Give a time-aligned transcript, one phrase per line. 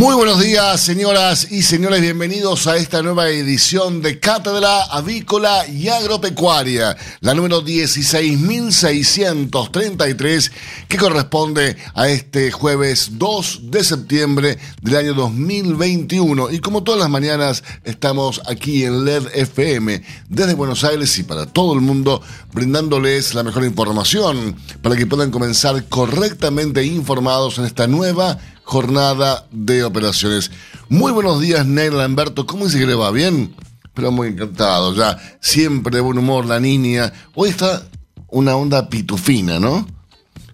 [0.00, 2.00] Muy buenos días, señoras y señores.
[2.00, 10.52] Bienvenidos a esta nueva edición de Cátedra Avícola y Agropecuaria, la número 16.633,
[10.88, 16.50] que corresponde a este jueves 2 de septiembre del año 2021.
[16.50, 21.44] Y como todas las mañanas, estamos aquí en LED FM, desde Buenos Aires y para
[21.44, 22.22] todo el mundo,
[22.54, 28.38] brindándoles la mejor información para que puedan comenzar correctamente informados en esta nueva
[28.70, 30.52] jornada de operaciones.
[30.88, 32.46] Muy buenos días, Neil Lamberto.
[32.46, 33.10] ¿Cómo dice que le va?
[33.10, 33.52] ¿Bien?
[33.94, 35.18] Pero muy encantado, ya.
[35.40, 37.12] Siempre de buen humor la niña.
[37.34, 37.82] Hoy está
[38.28, 39.88] una onda pitufina, ¿no?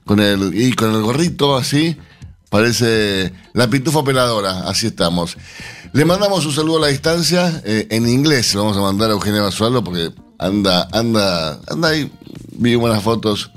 [0.06, 1.94] Con el, y con el gorrito así.
[2.48, 4.60] Parece la pitufa operadora.
[4.60, 5.36] Así estamos.
[5.92, 7.60] Le mandamos un saludo a la distancia.
[7.66, 12.10] Eh, en inglés le vamos a mandar a Eugenia Basualdo porque anda, anda, anda ahí.
[12.52, 13.50] Vi buenas fotos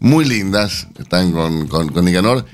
[0.00, 0.86] muy lindas.
[0.98, 2.44] Están con, con, con Nicanor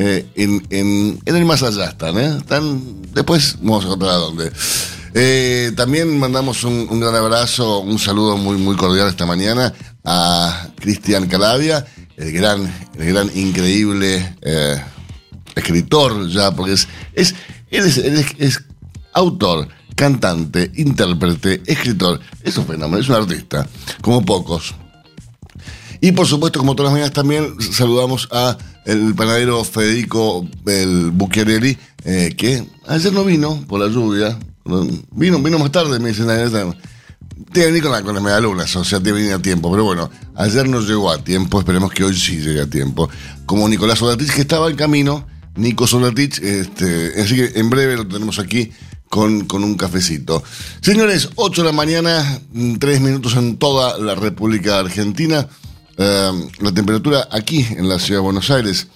[0.00, 2.36] eh, en, en, el más allá están, ¿eh?
[2.38, 4.52] Están, después vamos a encontrar a dónde.
[5.12, 11.26] Eh, también mandamos un, gran abrazo, un saludo muy, muy cordial esta mañana a Cristian
[11.26, 11.84] Calavia,
[12.16, 14.36] el gran, el gran, increíble
[15.56, 17.34] escritor ya, porque es, es,
[17.72, 17.98] él es,
[18.38, 18.62] es,
[19.14, 23.66] autor, cantante, intérprete, escritor, es un fenómeno, es un artista,
[24.00, 24.76] como pocos.
[26.00, 28.56] Y por supuesto, como todas las mañanas, también saludamos a
[28.88, 34.38] el panadero Federico el Bucchiarelli, eh, que ayer no vino por la lluvia.
[35.12, 36.26] Vino, vino más tarde, me dicen.
[36.26, 36.74] Tiene
[37.52, 39.70] que venir con, la, las medialunas, o sea, tiene que venir a tiempo.
[39.70, 43.10] Pero bueno, ayer no llegó a tiempo, esperemos que hoy sí llegue a tiempo.
[43.44, 48.08] Como Nicolás Solatich, que estaba en camino, Nico Solatich, este, así que en breve lo
[48.08, 48.72] tenemos aquí
[49.10, 50.42] con, con, un cafecito.
[50.80, 52.40] Señores, 8 de la mañana,
[52.78, 55.46] 3 minutos en toda la República Argentina.
[55.98, 58.86] Eh, la temperatura aquí en la ciudad de Buenos Aires,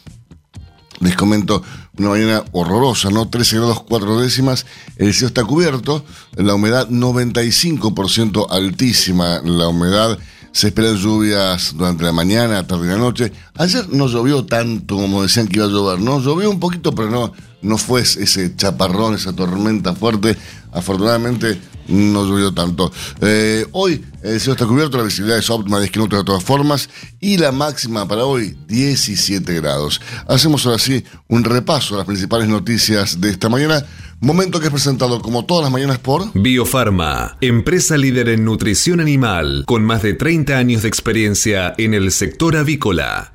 [1.01, 1.63] les comento,
[1.99, 3.29] una mañana horrorosa, ¿no?
[3.29, 6.05] 13 grados 4 décimas, el cielo está cubierto,
[6.37, 10.17] la humedad 95% altísima, la humedad,
[10.53, 13.33] se esperan lluvias durante la mañana, tarde y la noche.
[13.57, 16.21] Ayer no llovió tanto como decían que iba a llover, ¿no?
[16.21, 20.37] Llovió un poquito, pero no, no fue ese chaparrón, esa tormenta fuerte.
[20.73, 21.59] Afortunadamente
[21.89, 22.93] no llovió tanto.
[23.21, 26.89] Eh, hoy el cielo está cubierto, la visibilidad es óptima, 10 kilómetros de todas formas,
[27.21, 30.01] y la máxima para hoy, 17 grados.
[30.29, 33.85] Hacemos ahora sí un repaso a las principales noticias de esta mañana.
[34.21, 39.65] Momento que es presentado como todas las mañanas por Biofarma, empresa líder en nutrición animal,
[39.67, 43.32] con más de 30 años de experiencia en el sector avícola.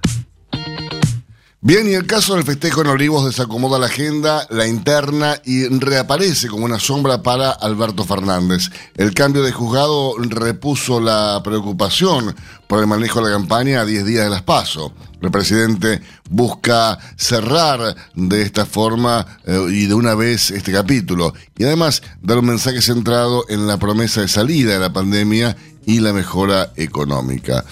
[1.67, 6.47] Bien, y el caso del festejo en Olivos desacomoda la agenda, la interna y reaparece
[6.47, 8.69] como una sombra para Alberto Fernández.
[8.95, 12.33] El cambio de juzgado repuso la preocupación
[12.67, 14.93] por el manejo de la campaña a 10 días de las PASO.
[15.21, 21.65] El presidente busca cerrar de esta forma eh, y de una vez este capítulo y
[21.65, 26.13] además dar un mensaje centrado en la promesa de salida de la pandemia y la
[26.13, 27.65] mejora económica.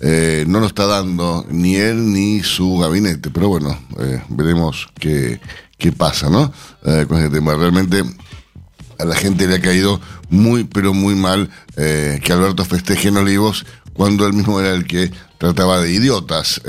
[0.00, 5.40] Eh, no lo está dando ni él ni su gabinete, pero bueno, eh, veremos qué,
[5.78, 6.52] qué, pasa, ¿no?
[6.84, 7.54] Eh, con este tema.
[7.54, 8.02] Realmente
[8.98, 13.66] a la gente le ha caído muy, pero muy mal que Alberto festeje en Olivos
[13.92, 16.62] cuando él mismo era el que trataba de idiotas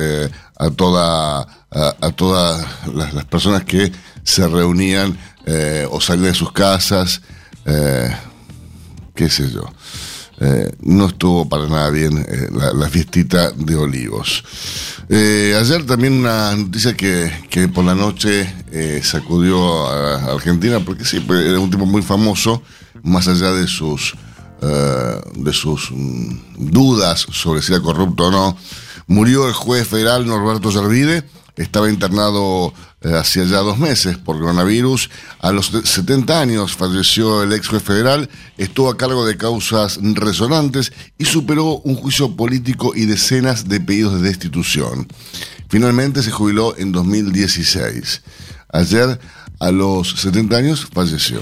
[0.57, 3.91] a toda a, todas las, personas que
[4.23, 5.17] se reunían
[5.89, 7.21] o salían de sus casas,
[9.15, 9.71] qué sé yo.
[10.39, 14.43] Eh, no estuvo para nada bien eh, la, fiestita de Olivos.
[15.09, 18.53] Eh, ayer también una noticia que, que por la noche
[19.01, 22.61] sacudió a Argentina, porque sí, pues, era un tipo muy famoso,
[23.01, 24.13] más allá de sus,
[24.61, 26.39] de sus mm,
[26.71, 28.57] dudas sobre si era corrupto o no.
[29.07, 31.23] Murió el juez federal Norberto Servide
[31.55, 32.73] estaba internado
[33.03, 35.09] hacía ya dos meses por coronavirus.
[35.39, 40.91] A los 70 años falleció el ex juez federal, estuvo a cargo de causas resonantes
[41.17, 45.07] y superó un juicio político y decenas de pedidos de destitución.
[45.69, 48.21] Finalmente se jubiló en 2016.
[48.71, 49.19] Ayer,
[49.59, 51.41] a los 70 años, falleció.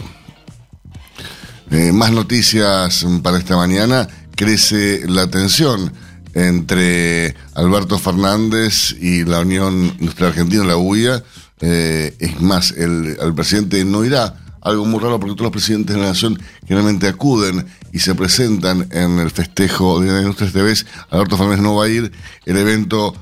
[1.72, 4.08] Eh, más noticias para esta mañana.
[4.36, 5.94] Crece la tensión
[6.34, 11.24] entre Alberto Fernández y la Unión Industrial Argentina, la UIA.
[11.62, 16.02] Eh, es más, el, presidente no irá algo muy raro porque todos los presidentes de
[16.02, 20.86] la nación generalmente acuden y se presentan en el festejo de la industria esta vez.
[21.10, 22.12] Alberto Fernández no va a ir,
[22.46, 23.16] el evento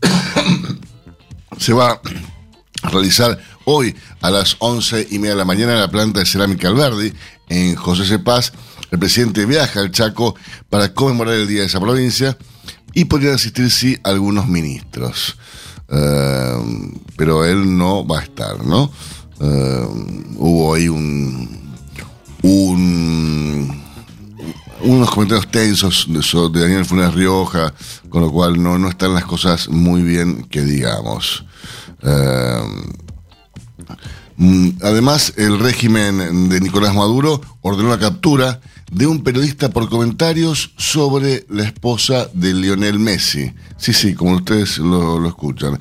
[1.58, 2.00] se va
[2.82, 6.26] a realizar hoy a las once y media de la mañana en la planta de
[6.26, 7.12] cerámica Alberdi,
[7.48, 8.18] en José C.
[8.18, 8.52] Paz.
[8.90, 10.34] El presidente viaja al Chaco
[10.68, 12.36] para conmemorar el día de esa provincia
[12.92, 15.36] y podrían asistir, sí, algunos ministros.
[15.90, 18.90] Eh, pero él no va a estar, ¿no?
[19.40, 19.86] Eh,
[20.36, 21.74] hubo ahí un,
[22.42, 23.80] un
[24.82, 27.72] unos comentarios tensos de, Daniel Funes Rioja,
[28.08, 31.44] con lo cual no, no están las cosas muy bien que digamos.
[32.02, 32.62] Eh,
[34.82, 38.60] además, el régimen de Nicolás Maduro ordenó la captura
[38.90, 43.52] de un periodista por comentarios sobre la esposa de Lionel Messi.
[43.76, 45.78] Sí, sí, como ustedes lo, escuchan.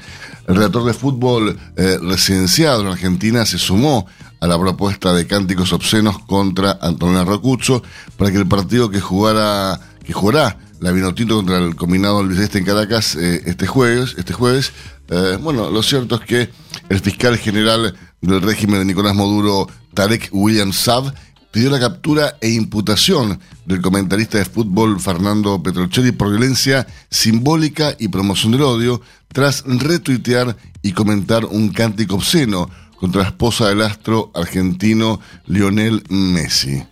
[0.48, 4.08] El redactor de fútbol eh, residenciado en Argentina se sumó
[4.40, 7.84] a la propuesta de cánticos obscenos contra Antonio Rocuzzo
[8.18, 12.66] para que el partido que jugara, que jugará la Vinotinto contra el combinado Albiceleste en
[12.66, 14.72] Caracas eh, este jueves, este jueves,
[15.10, 16.50] eh, bueno, lo cierto es que
[16.90, 21.14] el fiscal general del régimen de Nicolás Maduro, Tarek William Saab,
[21.52, 28.10] pidió la captura e imputación del comentarista de fútbol Fernando Petrocelli por violencia simbólica y
[28.10, 32.70] promoción del odio tras retuitear y comentar un cántico obsceno
[33.00, 36.84] contra la esposa del astro argentino Lionel Messi.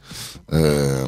[0.51, 1.05] Eh,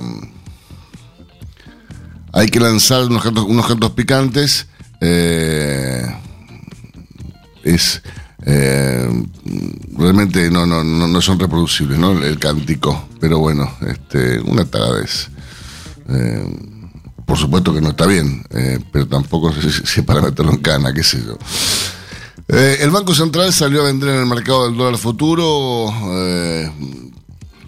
[2.34, 4.68] hay que lanzar unos cantos, unos cantos picantes.
[5.02, 6.04] Eh,
[7.64, 8.02] es
[8.46, 9.24] eh,
[9.98, 12.12] realmente no, no, no, son reproducibles, ¿no?
[12.12, 15.30] El, cántico, pero bueno, este, una vez
[16.12, 16.44] Eh,
[17.26, 20.92] por supuesto que no está bien, eh, pero tampoco sé si, para meterlo en cana,
[20.92, 21.38] qué sé yo.
[22.48, 25.94] Eh, el Banco Central salió a vender en el mercado del dólar futuro.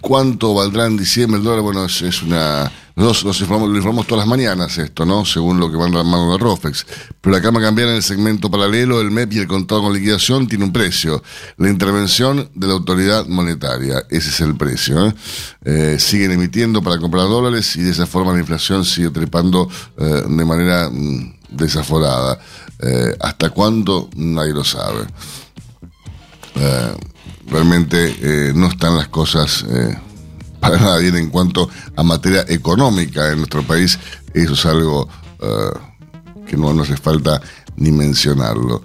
[0.02, 1.62] ¿Cuánto valdrá en diciembre el dólar?
[1.62, 5.24] Bueno, es una nosotros nos informamos, lo informamos todas las mañanas esto, ¿no?
[5.24, 6.86] Según lo que van a mano de Rofex.
[7.20, 10.46] Pero acá me cambiar en el segmento paralelo, el MEP y el contado con liquidación
[10.46, 11.22] tiene un precio.
[11.56, 15.06] La intervención de la autoridad monetaria, ese es el precio.
[15.06, 15.14] ¿eh?
[15.64, 20.24] Eh, siguen emitiendo para comprar dólares y de esa forma la inflación sigue trepando eh,
[20.28, 22.38] de manera mm, desaforada.
[23.20, 24.10] ¿Hasta cuándo?
[24.16, 25.06] Nadie lo sabe.
[27.46, 29.64] Realmente no están las cosas
[30.62, 33.98] para nada bien en cuanto a materia económica en nuestro país.
[34.32, 35.08] Eso es algo
[35.40, 35.78] eh,
[36.46, 37.42] que no nos hace falta
[37.76, 38.82] ni mencionarlo.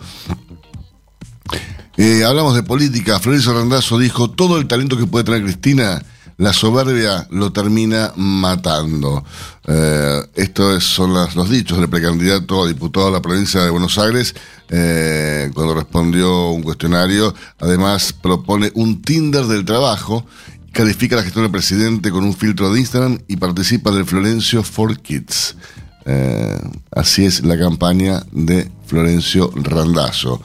[1.95, 3.19] Eh, hablamos de política.
[3.19, 6.03] Florencio Randazzo dijo, todo el talento que puede tener Cristina,
[6.37, 9.23] la soberbia lo termina matando.
[9.67, 14.35] Eh, estos son los dichos del precandidato a diputado de la provincia de Buenos Aires,
[15.53, 17.33] cuando respondió un cuestionario.
[17.59, 20.25] Además, propone un Tinder del trabajo
[20.77, 24.95] califica la gestión del presidente con un filtro de Instagram y participa del Florencio for
[24.99, 25.55] Kids.
[26.05, 26.61] Eh,
[26.91, 30.39] así es la campaña de Florencio Randazzo.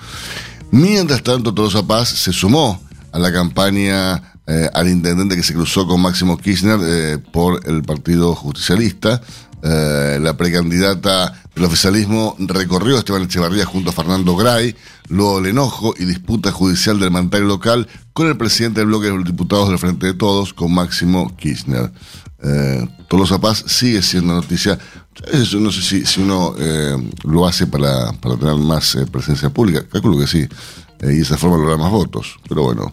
[0.70, 5.86] Mientras tanto, Tolosa Paz se sumó a la campaña eh, al intendente que se cruzó
[5.86, 9.20] con Máximo Kirchner eh, por el Partido Justicialista.
[9.62, 14.74] la precandidata del oficialismo recorrió Esteban Echevarría junto a Fernando Gray,
[15.08, 19.17] luego el enojo y disputa judicial del mandato local con el presidente del bloque de
[19.17, 21.93] los diputados del Frente de Todos, con Máximo Kirchner.
[22.43, 24.78] Eh, Tolosa Paz sigue siendo noticia.
[25.32, 29.84] Eso no sé si, uno eh, lo hace para, tener más eh, presencia pública.
[29.86, 30.46] Calculo que sí.
[31.02, 32.38] y de esa forma lograr más votos.
[32.48, 32.90] Pero bueno.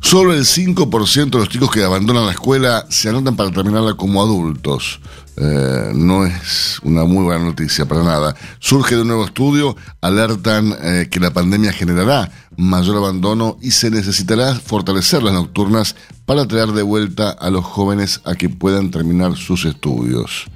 [0.00, 4.22] Solo el 5% de los chicos que abandonan la escuela se anotan para terminarla como
[4.22, 5.00] adultos.
[5.36, 8.34] Eh, no es una muy buena noticia para nada.
[8.58, 13.90] Surge de un nuevo estudio, alertan eh, que la pandemia generará mayor abandono y se
[13.90, 19.36] necesitará fortalecer las nocturnas para traer de vuelta a los jóvenes a que puedan terminar
[19.36, 20.46] sus estudios.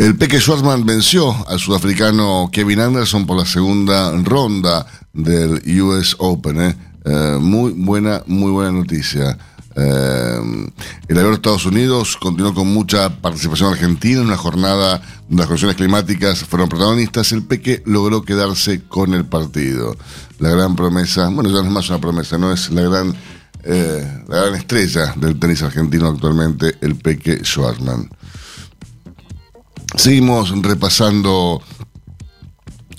[0.00, 6.74] El Peque Schwarzman venció al sudafricano Kevin Anderson por la segunda ronda del US Open.
[7.38, 9.36] muy buena, muy buena noticia.
[9.76, 10.70] Eh,
[11.08, 15.46] el avión de Estados Unidos continuó con mucha participación argentina en una jornada donde las
[15.48, 17.32] condiciones climáticas fueron protagonistas.
[17.32, 19.98] El Peque logró quedarse con el partido.
[20.38, 23.14] La gran promesa, bueno, ya no es más una promesa, no es la gran,
[23.64, 28.08] eh, la gran estrella del tenis argentino actualmente, el Peque Schwarzman.
[29.96, 31.62] Seguimos repasando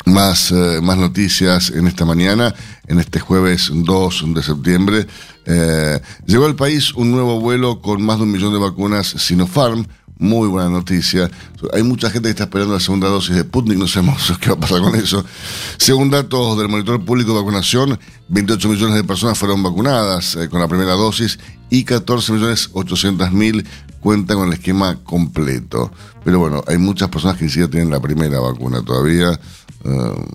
[0.05, 2.53] más, eh, más noticias en esta mañana,
[2.87, 5.07] en este jueves 2 de septiembre.
[5.45, 9.87] Eh, llegó al país un nuevo vuelo con más de un millón de vacunas Sinopharm.
[10.21, 11.31] Muy buena noticia.
[11.73, 14.55] Hay mucha gente que está esperando la segunda dosis de Sputnik, no sabemos qué va
[14.55, 15.25] a pasar con eso.
[15.77, 20.61] Según datos del Monitor Público de Vacunación, 28 millones de personas fueron vacunadas eh, con
[20.61, 21.39] la primera dosis
[21.71, 23.67] y 14 millones 800 mil
[23.99, 25.91] cuentan con el esquema completo.
[26.23, 29.31] Pero bueno, hay muchas personas que ni siquiera tienen la primera vacuna todavía.
[29.85, 30.25] Eh,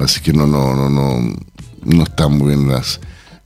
[0.00, 1.34] así que no, no, no, no,
[1.82, 3.00] no están muy bien las,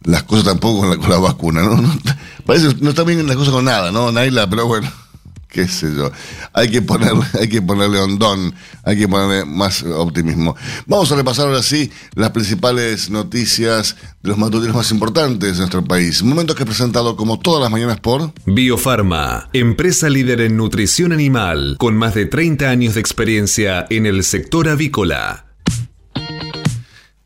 [0.05, 1.77] las cosas tampoco con la, con la vacuna, ¿no?
[1.77, 1.93] no
[2.47, 4.49] parece no están bien las cosas con nada, ¿no, Naila?
[4.49, 4.91] Pero bueno
[5.53, 6.11] qué sé yo.
[6.55, 10.57] Hay que ponerle, hay que ponerle hondón, hay que ponerle más optimismo.
[10.87, 15.85] Vamos a repasar ahora sí las principales noticias de los matutinos más importantes de nuestro
[15.85, 16.23] país.
[16.23, 21.77] Momento que he presentado como todas las mañanas por Biofarma, empresa líder en nutrición animal,
[21.79, 25.52] con más de 30 años de experiencia en el sector avícola.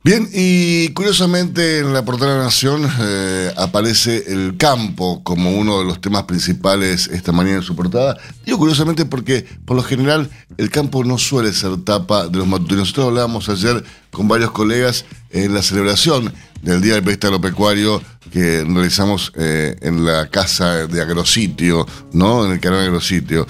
[0.06, 5.80] Bien, y curiosamente en la portada de la Nación eh, aparece el campo como uno
[5.80, 8.16] de los temas principales esta mañana en su portada.
[8.44, 12.82] Digo curiosamente porque por lo general el campo no suele ser tapa de los matutinos.
[12.82, 13.82] Nosotros hablábamos ayer
[14.12, 16.32] con varios colegas en la celebración
[16.62, 22.46] del Día del Periodista Agropecuario que realizamos eh, en la casa de Agrositio, ¿no?
[22.46, 23.44] En el canal Agrositio.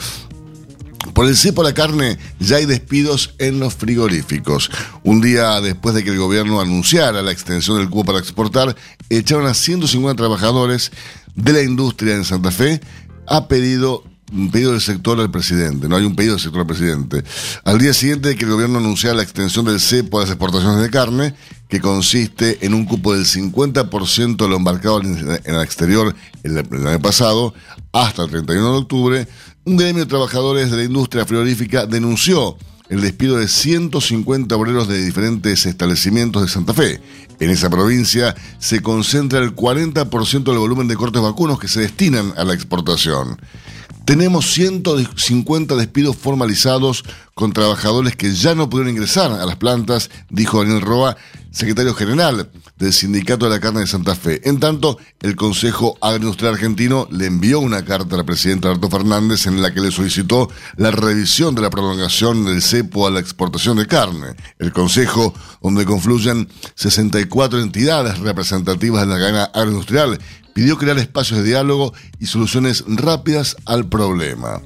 [1.14, 4.70] Por el cepo a la carne ya hay despidos en los frigoríficos.
[5.02, 8.76] Un día después de que el gobierno anunciara la extensión del cubo para exportar,
[9.10, 10.92] echaron a 150 trabajadores
[11.34, 12.80] de la industria en Santa Fe
[13.26, 16.66] a pedido un pedido del sector al presidente, no hay un pedido del sector al
[16.66, 17.22] presidente.
[17.64, 20.82] Al día siguiente de que el gobierno anunciara la extensión del cepo a las exportaciones
[20.82, 21.34] de carne,
[21.68, 27.00] que consiste en un cupo del 50% de lo embarcado en el exterior el año
[27.00, 27.54] pasado,
[27.92, 29.28] hasta el 31 de octubre,
[29.66, 32.56] un gremio de trabajadores de la industria frigorífica denunció
[32.88, 37.00] el despido de 150 obreros de diferentes establecimientos de Santa Fe.
[37.40, 42.32] En esa provincia se concentra el 40% del volumen de cortes vacunos que se destinan
[42.36, 43.40] a la exportación.
[44.06, 47.02] Tenemos 150 despidos formalizados
[47.34, 51.16] con trabajadores que ya no pudieron ingresar a las plantas, dijo Daniel Roa,
[51.50, 54.48] secretario general del Sindicato de la Carne de Santa Fe.
[54.48, 59.60] En tanto, el Consejo Agroindustrial Argentino le envió una carta al presidente Alberto Fernández en
[59.60, 63.88] la que le solicitó la revisión de la prolongación del cepo a la exportación de
[63.88, 64.36] carne.
[64.60, 70.20] El Consejo, donde confluyen 64 entidades representativas de la cadena agroindustrial,
[70.56, 74.62] pidió crear espacios de diálogo y soluciones rápidas al problema.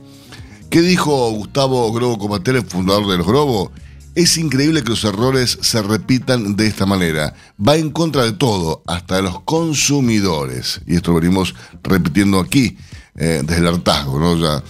[0.70, 3.72] ¿Qué dijo Gustavo Grobo Comatel, el fundador de los Grobo?
[4.14, 7.34] Es increíble que los errores se repitan de esta manera.
[7.58, 10.80] Va en contra de todo, hasta de los consumidores.
[10.86, 12.78] Y esto lo venimos repitiendo aquí,
[13.16, 14.62] eh, desde el hartazgo, ¿no?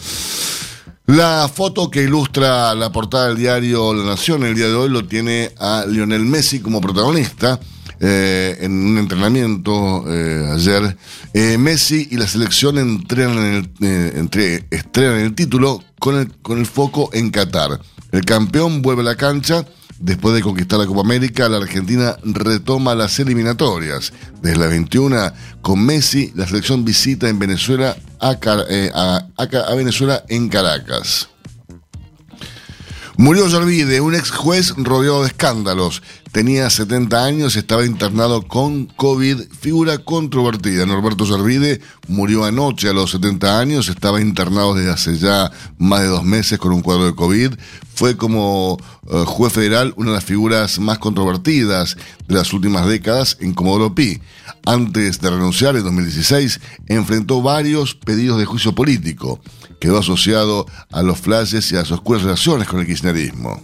[1.04, 5.04] La foto que ilustra la portada del diario La Nación el día de hoy lo
[5.04, 7.60] tiene a Lionel Messi como protagonista.
[8.02, 10.96] Eh, en un entrenamiento eh, ayer.
[11.34, 16.32] Eh, Messi y la selección entrenan en el, eh, entre, estrenan el título con el,
[16.38, 17.78] con el foco en Qatar.
[18.10, 19.66] El campeón vuelve a la cancha.
[19.98, 24.14] Después de conquistar la Copa América, la Argentina retoma las eliminatorias.
[24.40, 31.29] Desde la 21, con Messi, la selección visita en Venezuela a, a Venezuela en Caracas.
[33.20, 36.02] Murió Yervide, un ex juez rodeado de escándalos.
[36.32, 40.86] Tenía 70 años, estaba internado con COVID, figura controvertida.
[40.86, 46.06] Norberto Yervide murió anoche a los 70 años, estaba internado desde hace ya más de
[46.06, 47.52] dos meses con un cuadro de COVID.
[47.94, 53.36] Fue como uh, juez federal una de las figuras más controvertidas de las últimas décadas
[53.40, 54.18] en Comodoro Pi.
[54.64, 59.42] Antes de renunciar en 2016, enfrentó varios pedidos de juicio político.
[59.80, 63.60] Quedó asociado a los flashes y a sus oscuras relaciones con el kirchnerismo.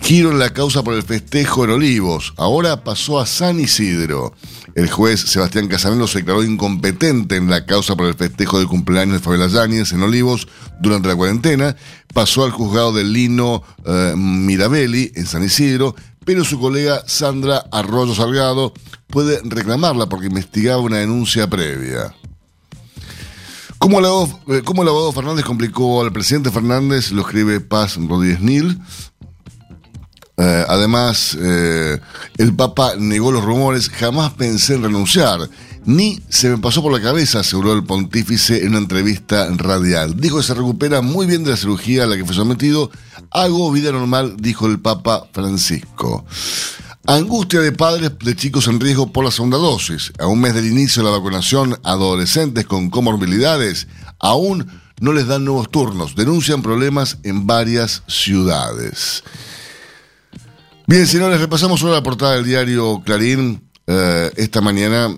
[0.00, 2.32] Giro en la causa por el festejo en Olivos.
[2.36, 4.32] Ahora pasó a San Isidro.
[4.74, 9.14] El juez Sebastián Casanelo se declaró incompetente en la causa por el festejo del cumpleaños
[9.14, 10.46] de Fabiola Yáñez en Olivos
[10.80, 11.76] durante la cuarentena.
[12.14, 18.14] Pasó al juzgado de Lino eh, Mirabelli en San Isidro, pero su colega Sandra Arroyo
[18.14, 18.72] Salgado
[19.08, 22.14] puede reclamarla porque investigaba una denuncia previa.
[23.78, 27.12] ¿Cómo el, abogado, ¿Cómo Fernández complicó al presidente Fernández?
[27.12, 28.80] Lo escribe Paz Rodríguez Nil.
[30.36, 31.98] Eh, además, eh,
[32.38, 35.48] el Papa negó los rumores, jamás pensé en renunciar,
[35.84, 40.14] ni se me pasó por la cabeza, aseguró el pontífice en una entrevista radial.
[40.16, 42.90] Dijo que se recupera muy bien de la cirugía a la que fue sometido.
[43.30, 46.24] Hago vida normal, dijo el Papa Francisco.
[47.10, 50.12] Angustia de padres de chicos en riesgo por la segunda dosis.
[50.18, 53.88] A un mes del inicio de la vacunación adolescentes con comorbilidades,
[54.18, 56.14] aún no les dan nuevos turnos.
[56.16, 59.24] Denuncian problemas en varias ciudades.
[60.86, 63.62] Bien, señores, repasamos ahora la portada del diario Clarín.
[63.86, 65.08] eh, esta mañana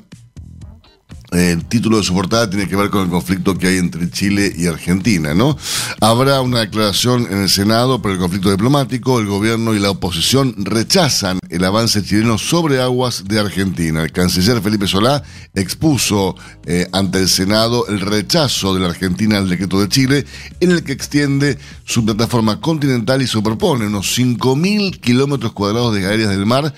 [1.33, 4.53] el título de su portada tiene que ver con el conflicto que hay entre Chile
[4.57, 5.57] y Argentina, ¿no?
[6.01, 9.21] Habrá una declaración en el Senado por el conflicto diplomático.
[9.21, 14.03] El gobierno y la oposición rechazan el avance chileno sobre aguas de Argentina.
[14.03, 15.23] El canciller Felipe Solá
[15.55, 16.35] expuso
[16.67, 20.27] eh, ante el Senado el rechazo de la Argentina al decreto de Chile,
[20.61, 26.31] en el que extiende su plataforma continental y superpone unos 5.000 kilómetros cuadrados de áreas
[26.31, 26.75] del mar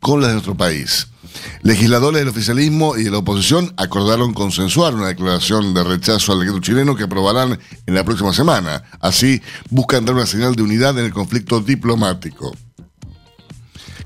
[0.00, 1.08] con las de nuestro país.
[1.62, 6.60] Legisladores del oficialismo y de la oposición acordaron consensuar una declaración de rechazo al decreto
[6.60, 8.82] chileno que aprobarán en la próxima semana.
[9.00, 9.40] Así,
[9.70, 12.54] buscan dar una señal de unidad en el conflicto diplomático.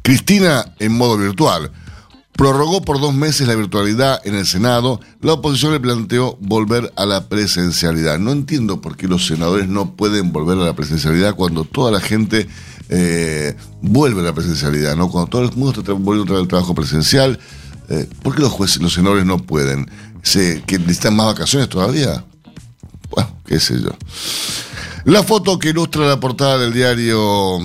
[0.03, 1.71] Cristina en modo virtual.
[2.33, 4.99] Prorrogó por dos meses la virtualidad en el Senado.
[5.21, 8.19] La oposición le planteó volver a la presencialidad.
[8.19, 12.00] No entiendo por qué los senadores no pueden volver a la presencialidad cuando toda la
[12.00, 12.49] gente
[12.92, 15.09] eh, vuelve la presencialidad, ¿no?
[15.09, 17.38] Cuando todo el mundo está volviendo al trabajo presencial,
[17.88, 19.88] eh, ¿por qué los jueces, los senadores no pueden?
[20.23, 22.25] ¿Se, ¿Que necesitan más vacaciones todavía?
[23.11, 23.90] Bueno, qué sé yo.
[25.04, 27.61] La foto que ilustra la portada del diario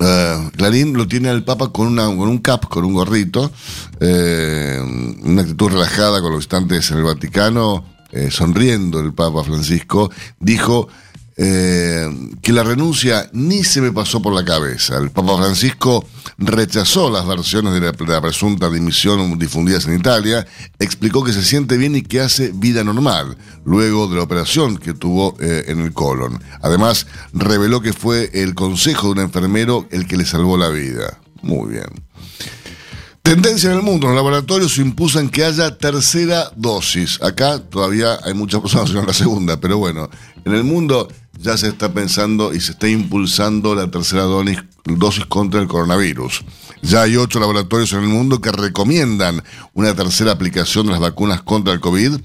[0.00, 3.52] eh, Clarín lo tiene al Papa con, una, con un cap, con un gorrito,
[4.00, 7.84] una actitud relajada con los visitantes en el Vaticano,
[8.30, 10.88] sonriendo el Papa Francisco, dijo
[11.38, 12.08] eh,
[12.40, 14.96] que la renuncia ni se me pasó por la cabeza.
[14.96, 16.06] El Papa Francisco
[16.38, 20.46] rechazó las versiones de la, presunta dimisión difundidas en Italia,
[20.78, 24.94] explicó que se siente bien y que hace vida normal, luego de la operación que
[24.94, 26.42] tuvo eh, en el colon.
[26.62, 31.18] Además, reveló que fue el consejo de un enfermero el que le salvó la vida.
[31.42, 32.06] Muy bien.
[33.26, 37.20] Tendencia en el mundo, los laboratorios impulsan que haya tercera dosis.
[37.20, 40.08] Acá todavía hay muchas personas en la segunda, pero bueno,
[40.44, 45.60] en el mundo ya se está pensando y se está impulsando la tercera dosis contra
[45.60, 46.44] el coronavirus.
[46.82, 49.42] Ya hay ocho laboratorios en el mundo que recomiendan
[49.74, 52.18] una tercera aplicación de las vacunas contra el COVID.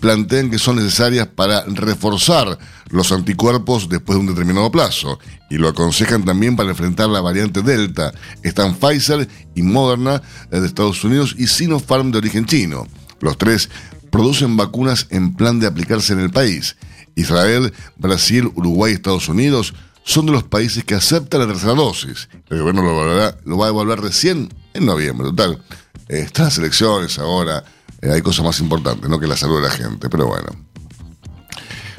[0.00, 2.58] Plantean que son necesarias para reforzar
[2.88, 5.18] los anticuerpos después de un determinado plazo.
[5.50, 8.12] Y lo aconsejan también para enfrentar la variante Delta.
[8.42, 12.86] Están Pfizer y Moderna de Estados Unidos y Sinopharm de origen chino.
[13.20, 13.68] Los tres
[14.10, 16.76] producen vacunas en plan de aplicarse en el país.
[17.16, 19.74] Israel, Brasil, Uruguay y Estados Unidos
[20.04, 22.28] son de los países que aceptan la tercera dosis.
[22.48, 25.26] El gobierno lo, va a evaluar recién en noviembre.
[25.30, 25.60] Total,
[26.08, 27.64] eh, están las elecciones ahora,
[28.00, 29.18] eh, hay cosas más importantes ¿no?
[29.18, 30.48] que la salud de la gente, pero bueno.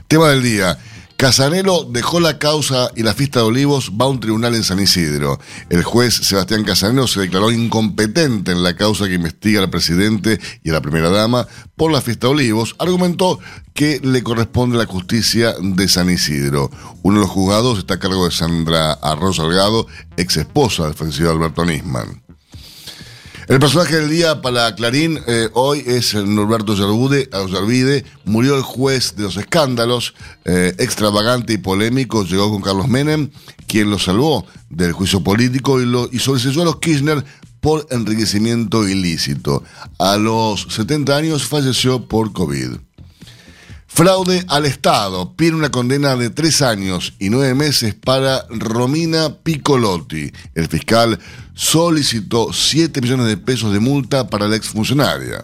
[0.07, 0.77] Tema del día.
[1.17, 4.79] Casanelo dejó la causa y la fiesta de olivos va a un tribunal en San
[4.79, 5.39] Isidro.
[5.71, 10.69] El juez Sebastián Casanelo se declaró incompetente en la causa que investiga al presidente y
[10.69, 12.75] a la primera dama por la fiesta de olivos.
[12.77, 13.39] Argumentó
[13.73, 16.69] que le corresponde la justicia de San Isidro.
[17.01, 21.31] Uno de los juzgados está a cargo de Sandra Arroz Salgado, ex esposa del ofensivo
[21.31, 22.26] Alberto Nisman.
[23.47, 28.03] El personaje del día para Clarín eh, hoy es Norberto Yervide.
[28.25, 32.25] Murió el juez de los escándalos, eh, extravagante y polémico.
[32.25, 33.29] Llegó con Carlos Menem,
[33.65, 37.23] quien lo salvó del juicio político y, lo, y sobreseñó a los Kirchner
[37.61, 39.63] por enriquecimiento ilícito.
[39.97, 42.71] A los 70 años falleció por COVID.
[43.97, 45.33] Fraude al Estado.
[45.35, 50.31] Pide una condena de tres años y nueve meses para Romina Piccolotti.
[50.53, 51.17] El fiscal
[51.55, 55.43] solicitó 7 millones de pesos de multa para la exfuncionaria.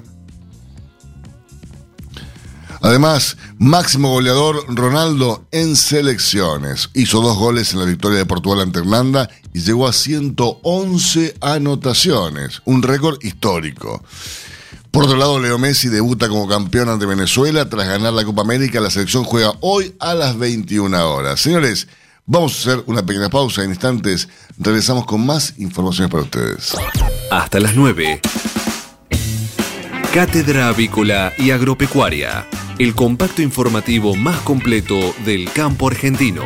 [2.82, 6.92] Además, máximo goleador Ronaldo en selecciones.
[6.94, 12.62] Hizo dos goles en la victoria de Portugal ante Irlanda y llegó a 111 anotaciones,
[12.66, 14.04] un récord histórico.
[14.93, 18.79] Por otro lado, Leo Messi debuta como campeón ante Venezuela tras ganar la Copa América.
[18.79, 21.41] La selección juega hoy a las 21 horas.
[21.41, 21.88] Señores,
[22.25, 23.63] Vamos a hacer una pequeña pausa.
[23.63, 26.73] En instantes regresamos con más informaciones para ustedes.
[27.29, 28.21] Hasta las 9.
[30.13, 32.47] Cátedra Avícola y Agropecuaria.
[32.79, 36.45] El compacto informativo más completo del campo argentino.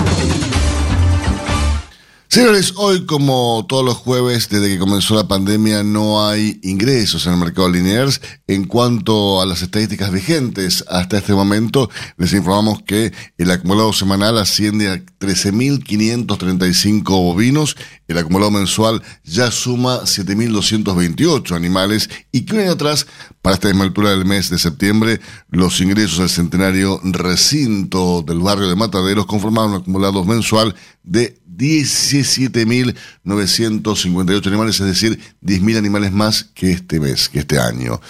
[2.28, 7.34] Señores, hoy como todos los jueves desde que comenzó la pandemia no hay ingresos en
[7.34, 8.20] el mercado Liniers.
[8.48, 14.38] En cuanto a las estadísticas vigentes hasta este momento, les informamos que el acumulado semanal
[14.38, 17.76] asciende a 13.535 bovinos,
[18.08, 23.06] el acumulado mensual ya suma 7.228 animales y que un año atrás,
[23.40, 28.68] para esta misma altura del mes de septiembre, los ingresos del centenario recinto del barrio
[28.68, 36.70] de Mataderos conformaban un acumulado mensual de 17.958 animales, es decir, 10.000 animales más que
[36.72, 38.00] este mes, que este año.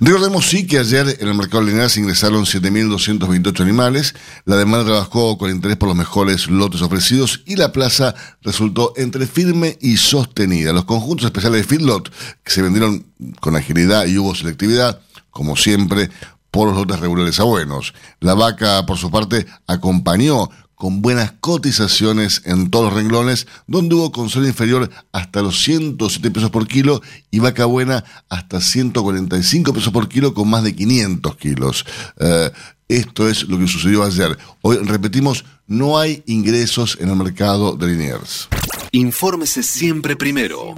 [0.00, 5.38] Recordemos sí que ayer en el mercado lineal se ingresaron 7.228 animales, la demanda trabajó
[5.38, 10.72] con interés por los mejores lotes ofrecidos y la plaza resultó entre firme y sostenida.
[10.72, 13.06] Los conjuntos especiales de feedlot que se vendieron
[13.40, 15.00] con agilidad y hubo selectividad,
[15.30, 16.10] como siempre,
[16.52, 17.94] por los lotes regulares a buenos.
[18.20, 20.50] La vaca, por su parte, acompañó
[20.82, 26.50] con buenas cotizaciones en todos los renglones, donde hubo consuelo inferior hasta los 107 pesos
[26.50, 31.86] por kilo y vaca buena hasta 145 pesos por kilo con más de 500 kilos.
[32.18, 32.50] Eh,
[32.88, 34.36] esto es lo que sucedió ayer.
[34.62, 38.48] Hoy repetimos, no hay ingresos en el mercado de Liniers.
[38.90, 40.74] Infórmese siempre primero.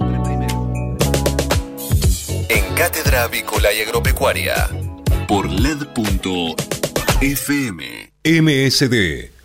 [2.47, 4.69] En Cátedra Avícola y Agropecuaria.
[5.27, 6.55] Por LED.fm.
[8.23, 9.34] MSD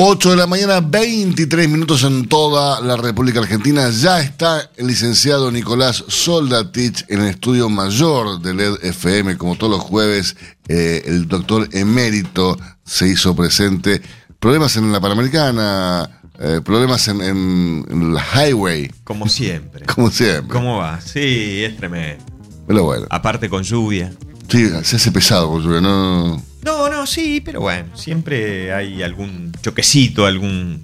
[0.00, 3.90] 8 de la mañana, 23 minutos en toda la República Argentina.
[3.90, 9.36] Ya está el licenciado Nicolás Soldatich en el estudio mayor de LED FM.
[9.36, 10.36] Como todos los jueves,
[10.68, 14.00] eh, el doctor emérito se hizo presente.
[14.38, 16.08] Problemas en la Panamericana,
[16.38, 18.92] eh, problemas en, en, highway.
[19.02, 19.84] Como siempre.
[19.84, 20.48] Como siempre.
[20.48, 21.00] ¿Cómo va?
[21.00, 22.24] Sí, es tremendo.
[22.68, 23.06] Pero bueno.
[23.10, 24.12] Aparte con lluvia.
[24.48, 26.40] Sí, se hace pesado con lluvia, ¿no?
[26.62, 30.82] No, no, sí, pero bueno, siempre hay algún choquecito, algún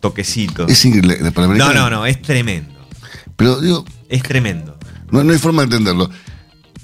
[0.00, 0.66] toquecito.
[0.68, 1.18] Es increíble.
[1.20, 1.74] La Panamericana.
[1.74, 2.72] No, no, no, es tremendo.
[3.36, 4.78] Pero digo, Es tremendo.
[5.10, 6.10] no, no hay forma de entenderlo.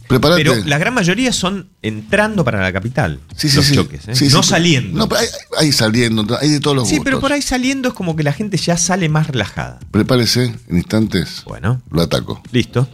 [0.08, 0.42] Prepárate.
[0.44, 3.20] Pero la gran mayoría son entrando para la capital.
[3.34, 3.74] Sí, sí, los sí.
[3.74, 4.28] choques, ¿eh?
[4.30, 4.98] No saliendo.
[4.98, 5.26] No, pero hay,
[5.58, 7.04] hay saliendo, hay de todos los sí, gustos.
[7.04, 9.78] pero por ahí saliendo es como que la gente ya sale más relajada.
[9.90, 12.42] Prepárese, en instantes Bueno, lo ataco.
[12.50, 12.88] listo.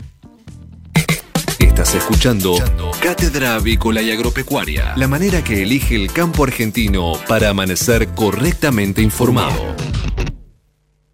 [1.79, 2.57] Estás escuchando
[3.01, 4.95] Cátedra Avícola y Agropecuaria.
[4.97, 9.77] La manera que elige el campo argentino para amanecer correctamente informado.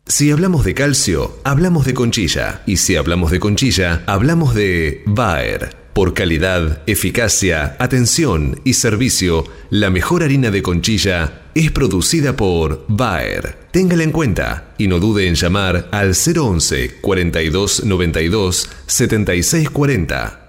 [0.06, 2.62] Si hablamos de calcio, hablamos de conchilla.
[2.64, 5.76] Y si hablamos de conchilla, hablamos de Bayer.
[5.92, 13.68] Por calidad, eficacia, atención y servicio, la mejor harina de conchilla es producida por Bayer.
[13.70, 20.43] Téngala en cuenta y no dude en llamar al 011 42 92 76 40.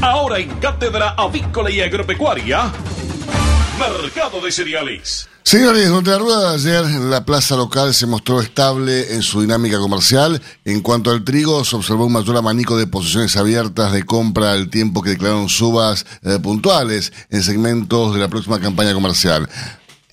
[0.00, 2.72] Ahora en Cátedra Avícola y Agropecuaria.
[3.78, 5.28] Mercado de cereales.
[5.42, 9.78] Señores, durante la rueda de ayer, la plaza local se mostró estable en su dinámica
[9.78, 10.40] comercial.
[10.64, 14.70] En cuanto al trigo, se observó un mayor abanico de posiciones abiertas de compra al
[14.70, 19.48] tiempo que declararon subas eh, puntuales en segmentos de la próxima campaña comercial.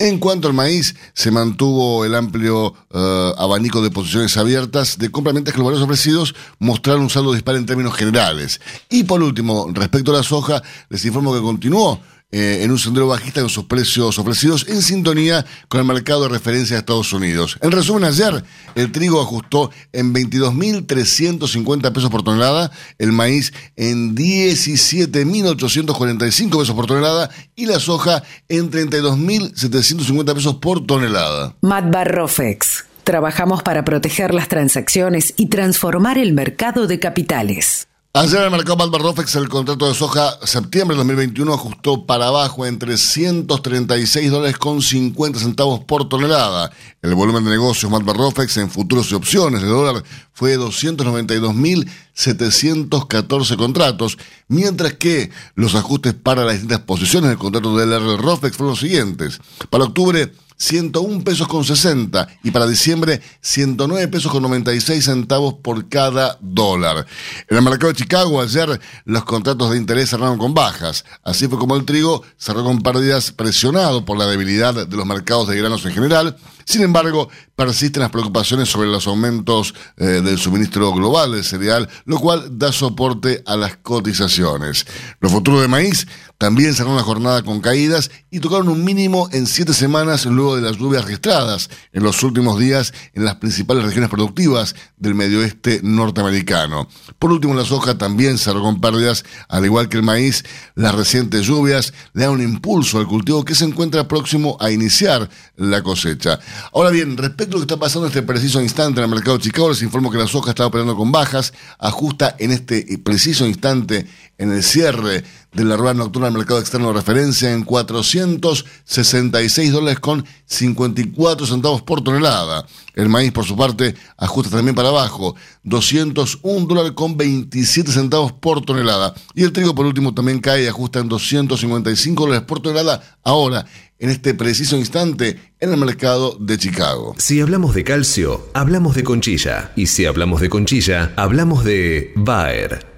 [0.02, 5.32] En cuanto al maíz, se mantuvo el amplio eh, abanico de posiciones abiertas de compra,
[5.32, 8.60] mientras que los valores ofrecidos mostraron un saldo dispar en términos generales.
[8.90, 12.00] Y por último, respecto a la soja, les informo que continuó
[12.32, 16.30] eh, en un sendero bajista con sus precios ofrecidos en sintonía con el mercado de
[16.30, 17.58] referencia de Estados Unidos.
[17.60, 18.42] En resumen, ayer
[18.74, 27.28] el trigo ajustó en 22.350 pesos por tonelada, el maíz en 17.845 pesos por tonelada
[27.54, 31.54] y la soja en 32.750 pesos por tonelada.
[31.60, 32.86] Matbar Rofex.
[33.04, 37.88] Trabajamos para proteger las transacciones y transformar el mercado de capitales.
[38.14, 42.66] Ayer el mercado Malvar Rofex el contrato de soja septiembre de 2021 ajustó para abajo
[42.66, 46.70] en 336 dólares con 50 centavos por tonelada.
[47.00, 54.18] El volumen de negocios Malvar Rofex en futuros y opciones de dólar fue 292.714 contratos,
[54.46, 58.80] mientras que los ajustes para las distintas posiciones del contrato del R Rofex fueron los
[58.80, 59.40] siguientes.
[59.70, 60.30] Para octubre
[60.62, 67.04] 101 pesos con 60 y para diciembre 109 pesos con 96 centavos por cada dólar.
[67.48, 71.04] En el mercado de Chicago ayer los contratos de interés cerraron con bajas.
[71.24, 75.48] Así fue como el trigo cerró con pérdidas presionado por la debilidad de los mercados
[75.48, 76.36] de granos en general.
[76.64, 82.20] Sin embargo, persisten las preocupaciones sobre los aumentos eh, del suministro global de cereal, lo
[82.20, 84.86] cual da soporte a las cotizaciones.
[85.20, 86.06] Los futuros de maíz
[86.42, 90.62] también cerraron la jornada con caídas y tocaron un mínimo en siete semanas luego de
[90.62, 95.78] las lluvias registradas en los últimos días en las principales regiones productivas del medio oeste
[95.84, 96.88] norteamericano.
[97.20, 100.42] Por último, la soja también cerró con pérdidas, al igual que el maíz.
[100.74, 105.30] Las recientes lluvias le dan un impulso al cultivo que se encuentra próximo a iniciar
[105.54, 106.40] la cosecha.
[106.72, 109.38] Ahora bien, respecto a lo que está pasando en este preciso instante en el mercado
[109.38, 113.46] de Chicago, les informo que la soja está operando con bajas, ajusta en este preciso
[113.46, 119.72] instante en el cierre de la rueda nocturna del mercado externo de referencia en 466
[119.72, 122.66] dólares con 54 centavos por tonelada.
[122.94, 125.34] El maíz, por su parte, ajusta también para abajo,
[125.64, 129.14] 201 dólares con 27 centavos por tonelada.
[129.34, 133.66] Y el trigo, por último, también cae y ajusta en 255 dólares por tonelada ahora,
[133.98, 137.14] en este preciso instante, en el mercado de Chicago.
[137.18, 139.72] Si hablamos de calcio, hablamos de conchilla.
[139.76, 142.91] Y si hablamos de conchilla, hablamos de Bayer.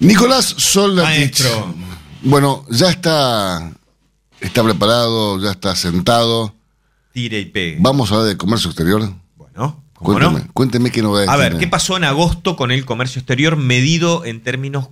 [0.00, 1.44] Nicolás Soldatich.
[1.44, 1.74] Maestro.
[2.22, 3.70] Bueno, ya está,
[4.40, 6.55] está preparado, ya está sentado.
[7.16, 7.78] Tire y pegue.
[7.80, 9.10] Vamos a hablar de comercio exterior.
[9.38, 10.52] Bueno, ¿cómo Cuénteme, no?
[10.52, 11.60] cuénteme qué novedades A ver, tiene.
[11.64, 14.90] ¿qué pasó en agosto con el comercio exterior medido en términos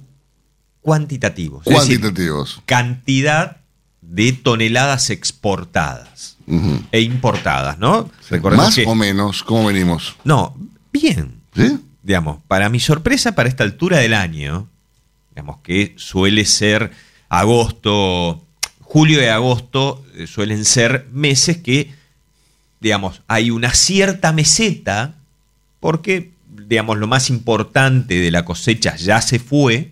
[0.80, 1.66] cuantitativos?
[1.66, 2.62] Decir, Cuantitativos.
[2.64, 3.58] cantidad
[4.00, 6.38] de toneladas exportadas
[6.92, 8.10] e importadas, ¿no?
[8.30, 9.42] Recordemos ¿Más que- o menos?
[9.42, 10.16] ¿Cómo venimos?
[10.24, 10.56] No,
[10.94, 11.42] bien.
[11.54, 11.78] ¿Sí?
[12.02, 14.66] Digamos, para mi sorpresa, para esta altura del año,
[15.34, 16.90] digamos que suele ser
[17.28, 18.42] agosto,
[18.80, 22.02] julio y agosto eh, suelen ser meses que,
[22.84, 25.14] digamos, hay una cierta meseta,
[25.80, 26.30] porque,
[26.68, 29.90] digamos, lo más importante de la cosecha ya se fue.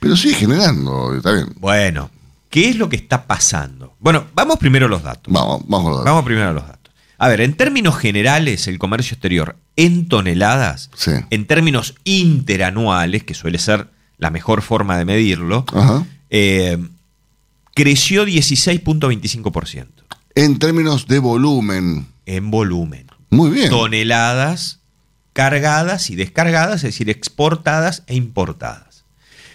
[0.00, 1.48] Pero sigue generando, está bien.
[1.56, 2.10] Bueno,
[2.50, 3.94] ¿qué es lo que está pasando?
[4.00, 5.32] Bueno, vamos primero a los datos.
[5.32, 6.02] Vamos, vamos a.
[6.04, 6.92] Vamos primero a los datos.
[7.18, 11.12] A ver, en términos generales, el comercio exterior en toneladas, Sí.
[11.30, 16.04] en términos interanuales, que suele ser la mejor forma de medirlo, Ajá.
[16.28, 16.76] eh,
[17.74, 19.86] creció 16.25%
[20.34, 22.06] En términos de volumen.
[22.26, 23.06] En volumen.
[23.30, 23.70] Muy bien.
[23.70, 24.80] Toneladas
[25.36, 29.04] cargadas y descargadas, es decir, exportadas e importadas.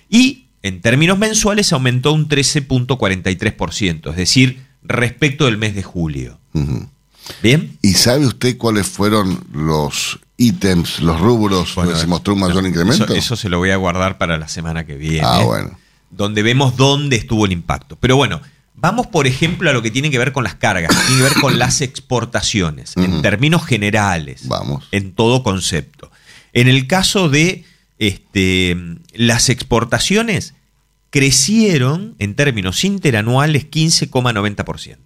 [0.09, 6.37] Y en términos mensuales aumentó un 13.43%, es decir, respecto del mes de julio.
[7.41, 7.79] ¿Bien?
[7.81, 12.61] ¿Y sabe usted cuáles fueron los ítems, los rubros Bueno, donde se mostró un mayor
[12.61, 13.05] no, incremento?
[13.05, 15.25] Eso, eso se lo voy a guardar para la semana que viene.
[15.25, 15.79] Ah, bueno.
[16.11, 17.97] Donde vemos dónde estuvo el impacto.
[17.99, 18.39] Pero bueno,
[18.73, 21.29] vamos por ejemplo a lo que tiene que ver con las cargas, que tiene que
[21.29, 24.87] ver con las exportaciones, en términos generales, Vamos.
[24.91, 26.11] en todo concepto.
[26.53, 27.65] En el caso de
[27.99, 28.75] este,
[29.13, 30.55] las exportaciones,
[31.11, 34.97] crecieron en términos interanuales 15,90%.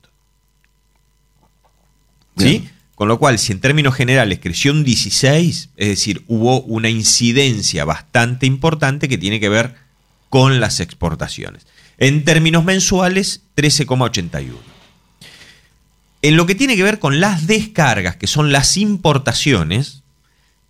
[2.38, 2.70] ¿Sí?
[2.96, 7.84] Con lo cual, si en términos generales creció un 16, es decir, hubo una incidencia
[7.84, 9.76] bastante importante que tiene que ver
[10.30, 11.68] con las exportaciones.
[11.98, 14.56] En términos mensuales, 13,81.
[16.22, 20.02] En lo que tiene que ver con las descargas, que son las importaciones,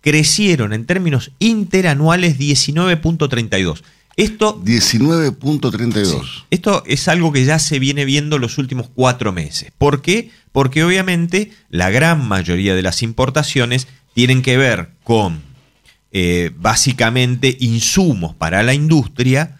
[0.02, 3.82] crecieron en términos interanuales 19.32.
[4.16, 6.44] Esto 19.32.
[6.50, 9.72] esto es algo que ya se viene viendo los últimos cuatro meses.
[9.76, 10.30] ¿Por qué?
[10.52, 15.42] Porque obviamente la gran mayoría de las importaciones tienen que ver con
[16.12, 19.55] eh, básicamente insumos para la industria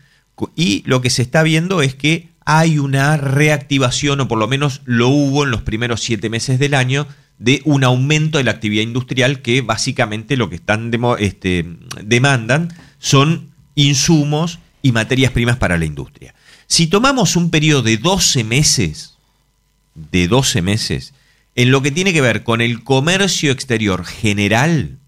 [0.54, 4.82] y lo que se está viendo es que hay una reactivación, o por lo menos
[4.84, 7.06] lo hubo en los primeros siete meses del año,
[7.38, 11.66] de un aumento de la actividad industrial que básicamente lo que están este,
[12.02, 16.34] demandan son insumos y materias primas para la industria.
[16.66, 19.14] Si tomamos un periodo de 12 meses,
[19.94, 21.14] de 12 meses,
[21.54, 24.98] en lo que tiene que ver con el comercio exterior general,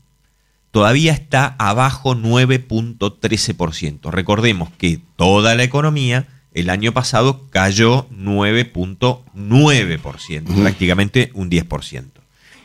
[0.70, 4.10] todavía está abajo 9.13%.
[4.10, 12.04] Recordemos que toda la economía el año pasado cayó 9.9%, prácticamente un 10%.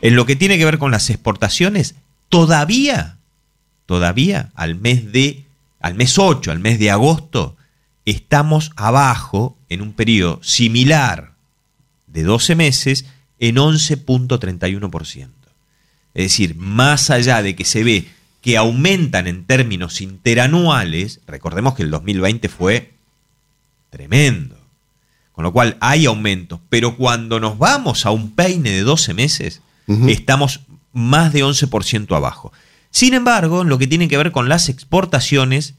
[0.02, 1.94] En lo que tiene que ver con las exportaciones,
[2.28, 3.18] todavía,
[3.86, 5.44] todavía al mes de,
[5.80, 7.56] al mes 8, al mes de agosto,
[8.04, 11.32] estamos abajo en un periodo similar
[12.06, 13.06] de 12 meses
[13.38, 15.28] en 11.31%.
[16.14, 18.06] Es decir, más allá de que se ve
[18.40, 22.92] que aumentan en términos interanuales, recordemos que el 2020 fue
[23.90, 24.56] tremendo,
[25.32, 29.60] con lo cual hay aumentos, pero cuando nos vamos a un peine de 12 meses,
[30.08, 30.60] estamos
[30.92, 32.52] más de 11% abajo.
[32.90, 35.74] Sin embargo, en lo que tiene que ver con las exportaciones,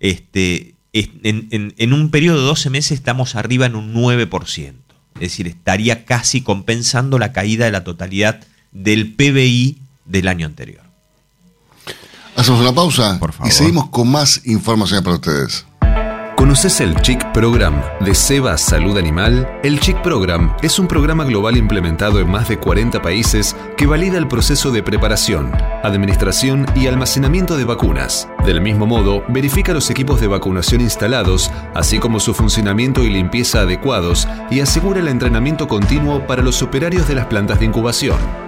[0.00, 4.72] este, en, en, un periodo de 12 meses estamos arriba en un 9%.
[5.14, 8.40] Es decir, estaría casi compensando la caída de la totalidad
[8.72, 10.82] del PBI del año anterior.
[12.36, 15.66] Hacemos una pausa y seguimos con más información para ustedes.
[16.38, 19.58] ¿Conoces el Chic Program de Seba Salud Animal?
[19.64, 24.18] El Chic Program es un programa global implementado en más de 40 países que valida
[24.18, 25.50] el proceso de preparación,
[25.82, 28.28] administración y almacenamiento de vacunas.
[28.46, 33.62] Del mismo modo, verifica los equipos de vacunación instalados, así como su funcionamiento y limpieza
[33.62, 38.47] adecuados y asegura el entrenamiento continuo para los operarios de las plantas de incubación.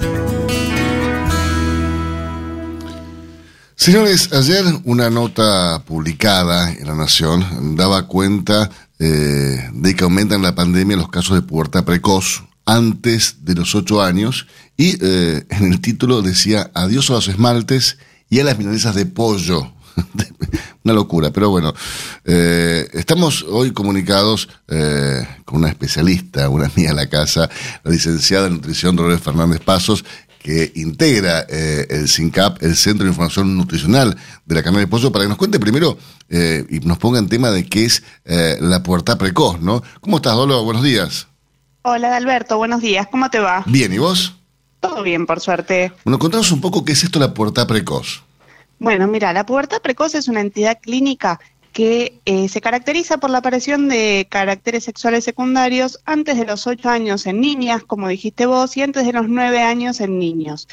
[3.77, 10.57] Señores, ayer una nota publicada en La Nación daba cuenta eh, de que aumentan la
[10.57, 14.47] pandemia los casos de puerta precoz antes de los ocho años
[14.77, 17.99] y eh, en el título decía adiós a los esmaltes
[18.31, 19.73] y a las milanesas de pollo.
[20.85, 21.75] una locura, pero bueno,
[22.25, 27.49] eh, estamos hoy comunicados eh, con una especialista, una amiga de la casa,
[27.85, 30.05] la licenciada en nutrición Dolores Fernández Pasos,
[30.43, 35.25] que integra el CINCAP, el Centro de Información Nutricional de la Cámara de Pollo, para
[35.25, 35.97] que nos cuente primero
[36.29, 39.85] y nos ponga en tema de qué es la puerta precoz, ¿no?
[40.01, 40.65] ¿Cómo estás, Dolo?
[40.65, 41.29] Buenos días.
[41.85, 43.09] Hola, Alberto, buenos días.
[43.11, 43.65] ¿Cómo te va?
[43.67, 44.37] Bien, ¿y vos?
[44.79, 45.93] Todo bien, por suerte.
[46.05, 48.23] Bueno, contanos un poco qué es esto la pubertad precoz.
[48.79, 51.41] Bueno, mira, la pubertad precoz es una entidad clínica
[51.73, 56.89] que eh, se caracteriza por la aparición de caracteres sexuales secundarios antes de los 8
[56.89, 60.69] años en niñas, como dijiste vos, y antes de los 9 años en niños.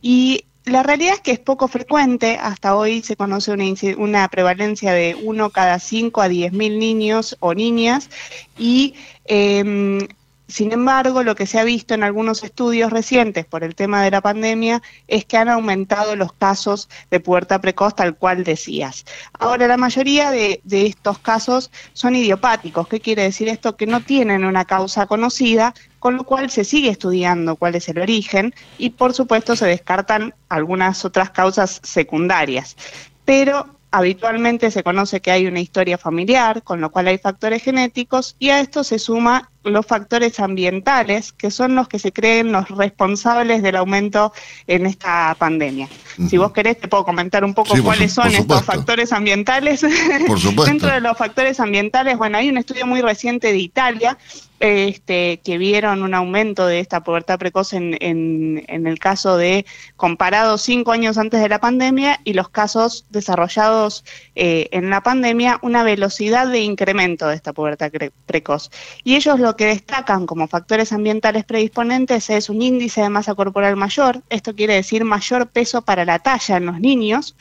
[0.00, 3.64] Y la realidad es que es poco frecuente, hasta hoy se conoce una,
[3.98, 8.08] una prevalencia de 1 cada 5 a 10 mil niños o niñas,
[8.56, 8.94] y
[9.26, 10.06] eh,
[10.46, 14.10] sin embargo, lo que se ha visto en algunos estudios recientes por el tema de
[14.10, 19.06] la pandemia es que han aumentado los casos de puerta precoz, tal cual decías.
[19.38, 22.88] Ahora, la mayoría de, estos casos son idiopáticos.
[22.88, 23.76] ¿Qué quiere decir esto?
[23.76, 27.98] Que no tienen una causa conocida, con lo cual se sigue estudiando cuál es el
[27.98, 32.76] origen y, por supuesto, se descartan algunas otras causas secundarias.
[33.24, 38.34] Pero habitualmente se conoce que hay una historia familiar, con lo cual hay factores genéticos,
[38.40, 42.68] y a esto se suma los factores ambientales, que son los que se creen los
[42.70, 44.32] responsables del aumento
[44.66, 45.88] en esta pandemia.
[46.28, 49.86] Si vos querés, te puedo comentar un poco Sí, cuáles son estos factores ambientales.
[50.26, 50.72] Por supuesto.
[50.72, 54.18] Dentro de los factores ambientales, bueno, hay un estudio muy reciente de Italia
[54.64, 60.56] este, que vieron un aumento de esta pubertad precoz en, en, el caso de comparado
[60.56, 64.04] cinco años antes de la pandemia y los casos desarrollados
[64.36, 67.92] eh, en la pandemia, una velocidad de incremento de esta pubertad
[68.24, 68.70] precoz.
[69.02, 73.76] Y ellos lo que destacan como factores ambientales predisponentes es un índice de masa corporal
[73.76, 77.36] mayor, esto quiere decir mayor peso para la talla en los niños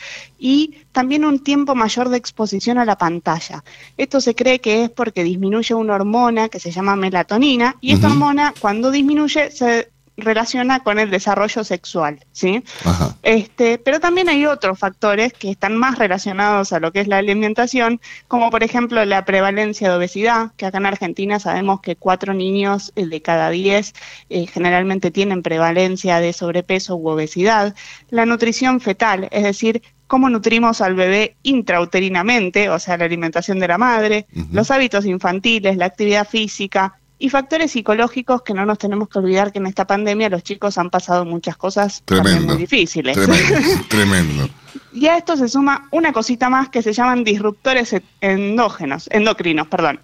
[0.45, 3.63] y también un tiempo mayor de exposición a la pantalla.
[3.95, 8.07] Esto se cree que es porque disminuye una hormona que se llama melatonina y esta
[8.07, 12.63] hormona cuando disminuye se relaciona con el desarrollo sexual, ¿sí?
[12.85, 13.15] Ajá.
[13.23, 17.17] Este, pero también hay otros factores que están más relacionados a lo que es la
[17.17, 22.33] alimentación, como por ejemplo la prevalencia de obesidad, que acá en Argentina sabemos que cuatro
[22.33, 23.93] niños eh, de cada diez
[24.29, 27.75] eh, generalmente tienen prevalencia de sobrepeso u obesidad,
[28.09, 33.67] la nutrición fetal, es decir, cómo nutrimos al bebé intrauterinamente, o sea, la alimentación de
[33.67, 39.07] la madre, los hábitos infantiles, la actividad física, y factores psicológicos que no nos tenemos
[39.07, 42.47] que olvidar que en esta pandemia los chicos han pasado muchas cosas Tremendo.
[42.47, 43.15] muy difíciles.
[43.15, 44.49] Tremendo, tremendo.
[44.91, 49.69] Y a esto se suma una cosita más que se llaman disruptores e- endógenos, endocrinos,
[49.69, 50.01] perdón.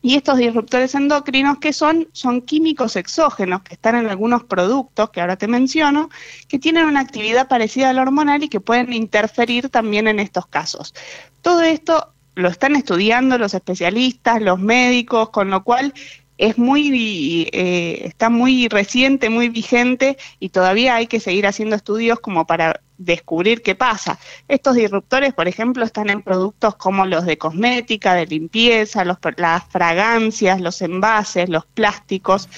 [0.00, 2.08] Y estos disruptores endocrinos, ¿qué son?
[2.12, 6.08] Son químicos exógenos que están en algunos productos, que ahora te menciono,
[6.48, 10.46] que tienen una actividad parecida a la hormonal y que pueden interferir también en estos
[10.46, 10.94] casos.
[11.42, 15.92] Todo esto lo están estudiando los especialistas, los médicos, con lo cual
[16.38, 22.20] es muy eh, está muy reciente, muy vigente y todavía hay que seguir haciendo estudios
[22.20, 24.18] como para descubrir qué pasa.
[24.48, 29.64] Estos disruptores, por ejemplo, están en productos como los de cosmética, de limpieza, los, las
[29.64, 32.48] fragancias, los envases, los plásticos.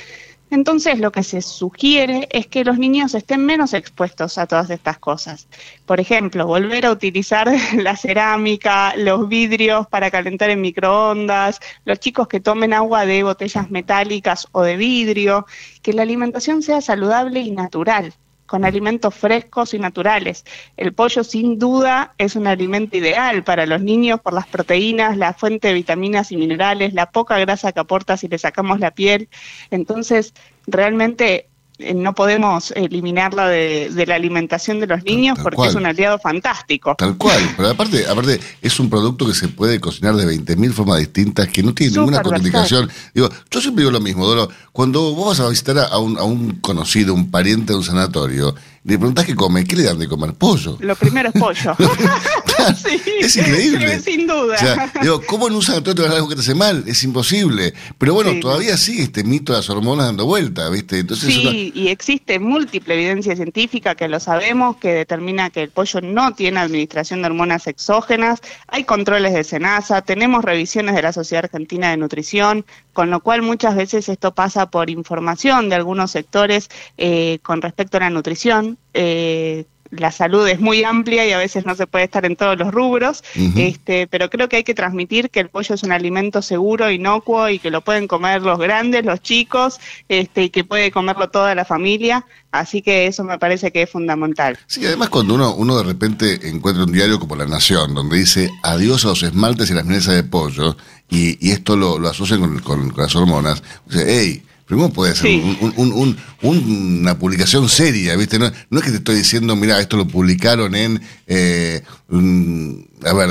[0.51, 4.99] Entonces, lo que se sugiere es que los niños estén menos expuestos a todas estas
[4.99, 5.46] cosas.
[5.84, 12.28] Por ejemplo, volver a utilizar la cerámica, los vidrios para calentar en microondas, los chicos
[12.28, 15.46] que tomen agua de botellas metálicas o de vidrio,
[15.82, 18.14] que la alimentación sea saludable y natural
[18.49, 20.44] con alimentos frescos y naturales.
[20.76, 25.34] El pollo sin duda es un alimento ideal para los niños por las proteínas, la
[25.34, 29.28] fuente de vitaminas y minerales, la poca grasa que aporta si le sacamos la piel.
[29.70, 30.34] Entonces,
[30.66, 31.49] realmente
[31.95, 35.70] no podemos eliminarla de, de la alimentación de los niños porque cual.
[35.70, 36.95] es un aliado fantástico.
[36.97, 40.99] Tal cual, pero aparte, aparte es un producto que se puede cocinar de 20.000 formas
[40.99, 42.91] distintas, que no tiene ninguna contraindicación.
[43.14, 46.24] Digo, yo siempre digo lo mismo, Doro, cuando vos vas a visitar a un, a
[46.24, 48.55] un conocido, un pariente de un sanatorio,
[48.85, 50.35] le preguntás qué come, ¿qué le dan de comer?
[50.35, 50.79] Pollo.
[50.81, 51.76] Lo primero es pollo.
[52.76, 54.00] Sí, Es increíble.
[54.00, 54.54] sin duda.
[54.54, 56.84] O sea, digo, ¿cómo vas a dar algo que te hace mal?
[56.86, 57.74] Es imposible.
[57.98, 58.40] Pero bueno, Sí.
[58.40, 60.98] todavía sigue este mito de las hormonas dando vuelta, ¿viste?
[60.98, 66.00] Entonces, Sí, y existe múltiple evidencia científica que lo sabemos, que determina que el pollo
[66.02, 71.44] no tiene administración de hormonas exógenas, hay controles de SENASA, tenemos revisiones de la Sociedad
[71.44, 76.68] Argentina de Nutrición, con lo cual muchas veces esto pasa por información de algunos sectores
[76.96, 78.78] eh, con respecto a la nutrición.
[78.94, 82.59] eh, la salud es muy amplia y a veces no se puede estar en todos
[82.59, 83.22] los rubros,
[83.57, 87.49] este, pero creo que hay que transmitir que el pollo es un alimento seguro, inocuo
[87.49, 91.55] y que lo pueden comer los grandes, los chicos, este, y que puede comerlo toda
[91.55, 92.24] la familia.
[92.51, 94.59] Así que eso me parece que es fundamental.
[94.66, 98.51] Sí, además cuando uno, uno de repente encuentra un diario como La Nación, donde dice
[98.62, 100.76] adiós a los esmaltes y las minesas de pollo,
[101.11, 105.14] y, y esto lo, lo asocian con, con- con las hormonas, dice, hey, primero puede
[105.16, 105.42] ser Sí.
[105.60, 108.38] un- un- un- un- una publicación seria, ¿viste?
[108.38, 113.12] No, no es que te estoy diciendo, mira, esto lo publicaron en, eh, un- a
[113.12, 113.28] ver,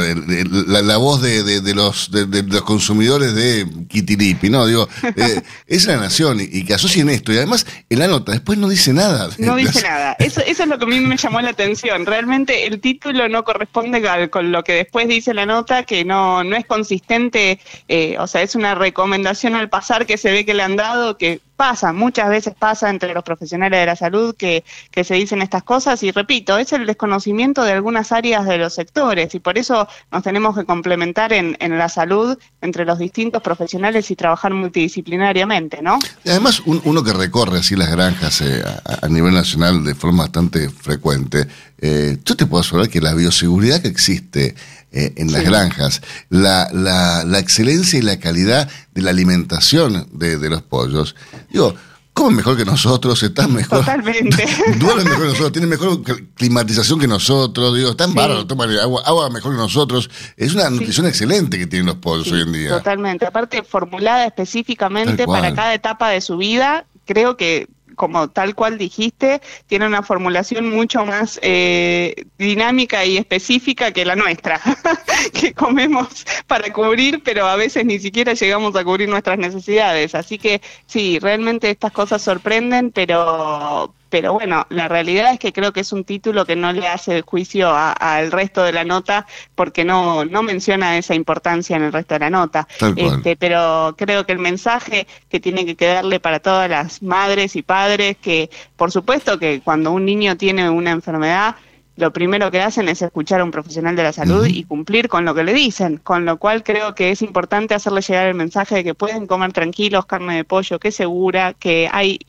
[0.68, 4.66] la, la voz de, de- de los, de, de los consumidores de Kitiripi, ¿no?
[4.66, 8.32] Digo, eh, es La Nación, y, y que asocien esto, y además en la nota
[8.32, 9.30] después no dice nada.
[9.38, 10.16] No dice nada.
[10.20, 12.06] Eso, eso es lo que a mí me llamó la atención.
[12.06, 16.56] Realmente el título no corresponde con lo que después dice la nota, que no, no
[16.56, 20.64] es consistente, eh, o sea, es una recomendación al pasar que se ve que le
[20.64, 25.04] han dado, que pasa, muchas veces pasa entre los profesionales de la salud que, que
[25.04, 29.34] se dicen estas cosas y repito, es el desconocimiento de algunas áreas de los sectores
[29.36, 34.10] y por eso nos tenemos que complementar en, en la salud entre los distintos profesionales
[34.12, 36.00] y trabajar multidisciplinariamente, ¿no?
[36.26, 40.24] Además, un- uno que recorre así las granjas eh, a, a nivel nacional de forma
[40.24, 41.48] bastante frecuente,
[41.80, 44.56] eh, yo te puedo asegurar que la bioseguridad que existe
[45.00, 45.48] eh, en las Sí.
[45.48, 51.16] granjas, la, la, la excelencia y la calidad de la alimentación de, de los pollos,
[51.52, 51.76] digo,
[52.14, 53.80] comen mejor que nosotros, están mejor.
[53.82, 54.44] Totalmente.
[54.80, 56.02] duermen mejor que nosotros, tienen mejor
[56.34, 60.10] climatización que nosotros, digo, están bárbaros, toman agua, agua mejor que nosotros.
[60.36, 62.70] Es una nutrición excelente que tienen los pollos hoy en día.
[62.70, 63.28] Totalmente.
[63.28, 67.68] Aparte, formulada específicamente para cada etapa de su vida, creo que
[67.98, 74.16] como tal cual dijiste, tiene una formulación mucho más eh, dinámica y específica que la
[74.16, 74.62] nuestra,
[75.34, 80.14] que comemos para cubrir, pero a veces ni siquiera llegamos a cubrir nuestras necesidades.
[80.14, 85.74] Así que sí, realmente estas cosas sorprenden, pero, pero bueno, la realidad es que creo
[85.74, 89.84] que es un título que no le hace juicio al resto de la nota porque
[89.84, 92.68] no, no menciona esa importancia en el resto de la nota.
[92.96, 97.62] Este, pero creo que el mensaje que tiene que quedarle para todas las madres y
[97.62, 101.56] padres, que por supuesto que cuando un niño tiene una enfermedad,
[101.98, 105.26] lo primero que hacen es escuchar a un profesional de la salud y cumplir con
[105.26, 108.76] lo que le dicen, con lo cual creo que es importante hacerle llegar el mensaje
[108.76, 112.20] de que pueden comer tranquilos carne de pollo, que es segura, que hay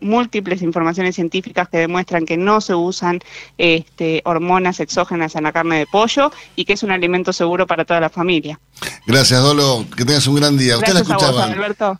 [0.00, 3.18] múltiples informaciones científicas que demuestran que no se usan
[3.58, 7.84] este, hormonas exógenas en la carne de pollo y que es un alimento seguro para
[7.84, 8.60] toda la familia.
[9.06, 9.86] Gracias, Dolo.
[9.96, 10.76] Que tengas un gran día.
[10.76, 11.44] Usted la escuchaba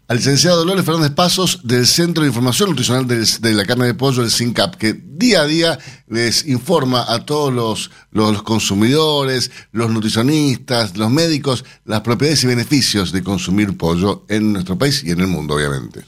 [0.08, 4.22] al licenciado Dolores Fernández Pasos del Centro de Información Nutricional de, la Carne de Pollo,
[4.22, 10.96] el SINCAP, que día a día les informa a todos los, los consumidores, los nutricionistas,
[10.96, 15.28] los médicos, las propiedades y beneficios de consumir pollo en nuestro país y en el
[15.28, 16.04] mundo, obviamente.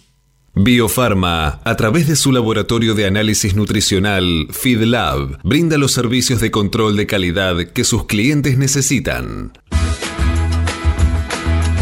[0.54, 6.96] Biofarma, a través de su laboratorio de análisis nutricional, FeedLab, brinda los servicios de control
[6.96, 9.52] de calidad que sus clientes necesitan.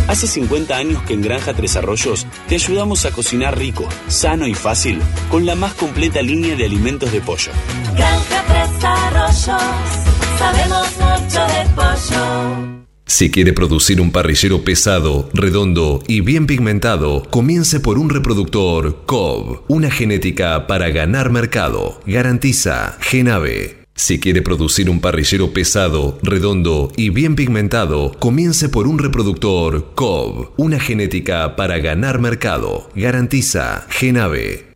[0.08, 4.54] Hace 50 años que en Granja Tres Arroyos te ayudamos a cocinar rico, sano y
[4.54, 5.00] fácil
[5.30, 7.50] con la más completa línea de alimentos de pollo.
[13.06, 19.62] Si quiere producir un parrillero pesado, redondo y bien pigmentado, comience por un reproductor COB,
[19.68, 22.00] una genética para ganar mercado.
[22.06, 23.86] Garantiza Genave.
[23.94, 30.50] Si quiere producir un parrillero pesado, redondo y bien pigmentado, comience por un reproductor COB,
[30.58, 32.90] una genética para ganar mercado.
[32.94, 34.75] Garantiza Genave.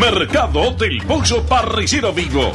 [0.00, 2.52] Mercado del Pollo Parricero Vivo.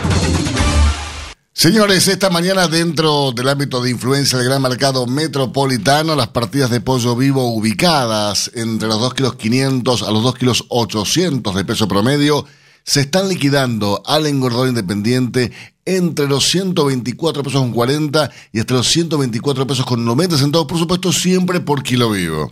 [1.54, 6.82] Señores, esta mañana dentro del ámbito de influencia del gran mercado metropolitano, las partidas de
[6.82, 11.88] pollo vivo ubicadas entre los 2 kilos 500 a los 2 kilos 800 de peso
[11.88, 12.46] promedio
[12.84, 15.52] se están liquidando al engordador independiente
[15.86, 20.80] entre los 124 pesos con 40 y hasta los 124 pesos con 90 centavos, por
[20.80, 22.52] supuesto, siempre por kilo vivo.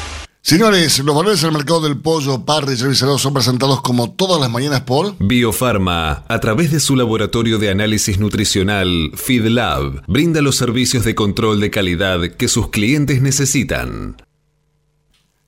[0.43, 4.81] Señores, los valores del mercado del pollo, parry y son presentados como todas las mañanas
[4.81, 11.13] por Biofarma, a través de su laboratorio de análisis nutricional FeedLab, brinda los servicios de
[11.13, 14.17] control de calidad que sus clientes necesitan.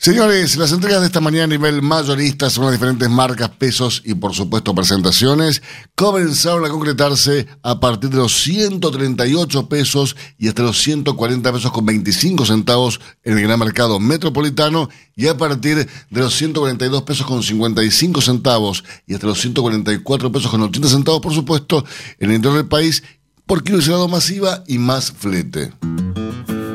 [0.03, 4.13] Señores, las entregas de esta mañana a nivel mayorista son las diferentes marcas, pesos y
[4.13, 5.61] por supuesto presentaciones
[5.95, 11.85] comenzaron a concretarse a partir de los 138 pesos y hasta los 140 pesos con
[11.85, 17.41] 25 centavos en el gran mercado metropolitano y a partir de los 142 pesos con
[17.41, 21.85] 55 centavos y hasta los 144 pesos con 80 centavos por supuesto
[22.19, 23.03] en el interior del país
[23.45, 25.71] por kilo masiva y más flete.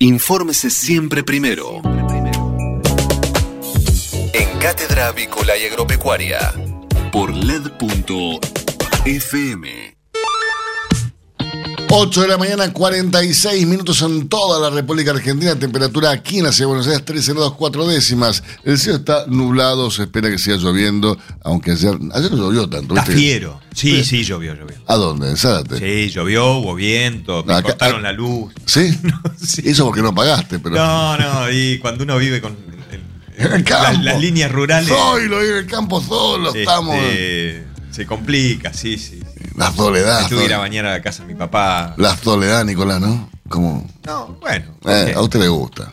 [0.00, 1.82] Infórmese siempre primero.
[4.32, 6.54] En Cátedra Avícola y Agropecuaria.
[7.10, 8.38] Por LED.fm.
[11.90, 15.58] 8 de la mañana, 46 minutos en toda la República Argentina.
[15.58, 18.42] Temperatura aquí en la ciudad de Buenos Aires, 13 grados 4 décimas.
[18.64, 22.94] El cielo está nublado, se espera que siga lloviendo, aunque ayer, ayer no llovió tanto.
[22.96, 23.60] Está fiero.
[23.74, 24.76] Sí, sí, llovió, llovió.
[24.86, 25.30] ¿A dónde?
[25.30, 25.78] ¿En Zárate?
[25.78, 28.52] Sí, llovió, hubo viento, me Acá- cortaron la luz.
[28.66, 28.90] ¿Sí?
[29.64, 30.76] Eso porque no pagaste, pero.
[30.76, 32.54] No, no, y cuando uno vive con
[33.38, 33.92] En el campo.
[33.92, 34.88] las, las líneas rurales.
[34.88, 36.96] Solo, en el campo solo, este, estamos.
[37.92, 39.20] Se complica, sí, sí.
[39.58, 40.22] La soledad.
[40.22, 41.94] Me tuve que ir a bañar a la casa de mi papá.
[41.96, 43.28] La soledad, Nicolás, ¿no?
[43.48, 43.86] Como.
[44.06, 44.66] No, bueno.
[44.86, 45.92] Eh, a usted le gusta.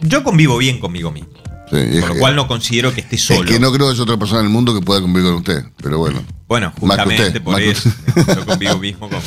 [0.00, 1.30] Yo convivo bien conmigo mismo.
[1.70, 3.44] Sí, es Por lo que- cual no considero que esté Es solo.
[3.44, 5.64] que no creo que haya otra persona en el mundo que pueda convivir con usted,
[5.82, 6.22] pero bueno.
[6.48, 7.90] Bueno, justamente usted, por eso.
[8.16, 9.20] Yo convivo mismo con.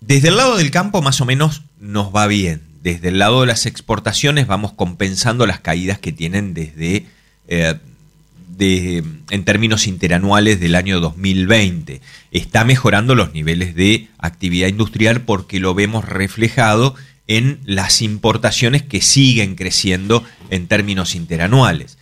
[0.00, 2.62] desde el lado del campo más o menos nos va bien.
[2.82, 7.06] Desde el lado de las exportaciones vamos compensando las caídas que tienen desde
[7.48, 7.78] eh,
[8.58, 12.00] en términos interanuales del año 2020.
[12.30, 16.94] Está mejorando los niveles de actividad industrial porque lo vemos reflejado
[17.26, 21.96] en las importaciones que siguen creciendo en términos interanuales.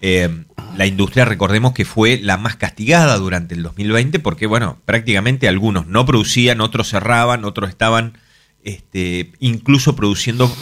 [0.00, 0.28] Eh,
[0.76, 5.86] la industria, recordemos que fue la más castigada durante el 2020 porque, bueno, prácticamente algunos
[5.86, 8.18] no producían, otros cerraban, otros estaban
[8.62, 10.54] este, incluso produciendo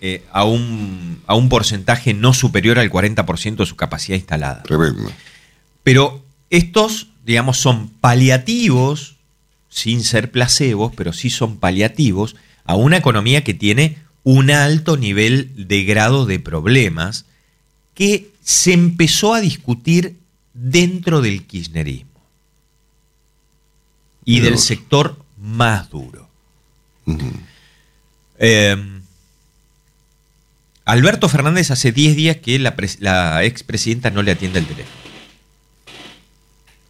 [0.00, 4.62] eh, a, un, a un porcentaje no superior al 40% de su capacidad instalada.
[4.62, 5.10] Tremendo.
[5.82, 9.16] Pero estos, digamos, son paliativos,
[9.68, 15.68] sin ser placebos, pero sí son paliativos a una economía que tiene un alto nivel
[15.68, 17.24] de grado de problemas
[17.94, 20.16] que se empezó a discutir
[20.54, 22.20] dentro del kirchnerismo
[24.24, 26.28] y del sector más duro.
[28.38, 28.97] Eh,
[30.88, 34.96] Alberto Fernández hace 10 días que la, la expresidenta no le atiende el teléfono.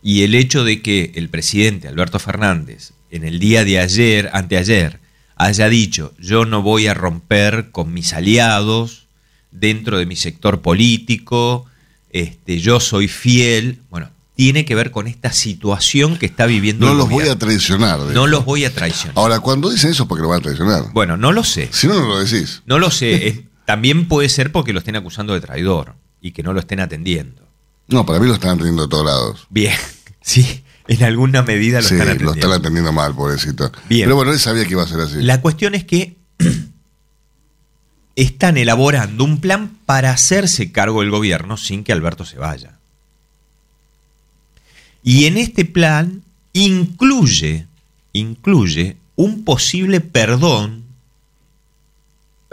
[0.04, 5.00] Y el hecho de que el presidente Alberto Fernández en el día de ayer, anteayer,
[5.34, 9.08] haya dicho yo no voy a romper con mis aliados
[9.50, 11.66] dentro de mi sector político,
[12.10, 16.92] este, yo soy fiel, bueno, tiene que ver con esta situación que está viviendo No
[16.92, 17.98] el los voy a traicionar.
[17.98, 19.14] No los voy a traicionar.
[19.18, 20.92] Ahora, cuando dicen eso, porque lo van a traicionar.
[20.92, 21.68] Bueno, no lo sé.
[21.72, 22.62] Si no, no lo decís.
[22.64, 23.44] No lo sé.
[23.68, 27.46] También puede ser porque lo estén acusando de traidor y que no lo estén atendiendo.
[27.86, 29.46] No, para mí lo están atendiendo de todos lados.
[29.50, 29.76] Bien,
[30.22, 32.32] sí, en alguna medida lo sí, están lo atendiendo.
[32.46, 33.70] están atendiendo mal, pobrecito.
[33.90, 34.06] Bien.
[34.06, 35.16] Pero bueno, él sabía que iba a ser así.
[35.20, 36.16] La cuestión es que
[38.16, 42.78] están elaborando un plan para hacerse cargo del gobierno sin que Alberto se vaya.
[45.02, 46.22] Y en este plan
[46.54, 47.66] incluye,
[48.14, 50.87] incluye un posible perdón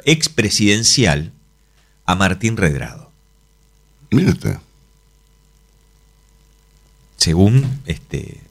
[0.06, 1.32] expresidencial
[2.06, 3.12] a Martín Redrado.
[4.12, 4.58] Usted.
[7.18, 8.42] Según este.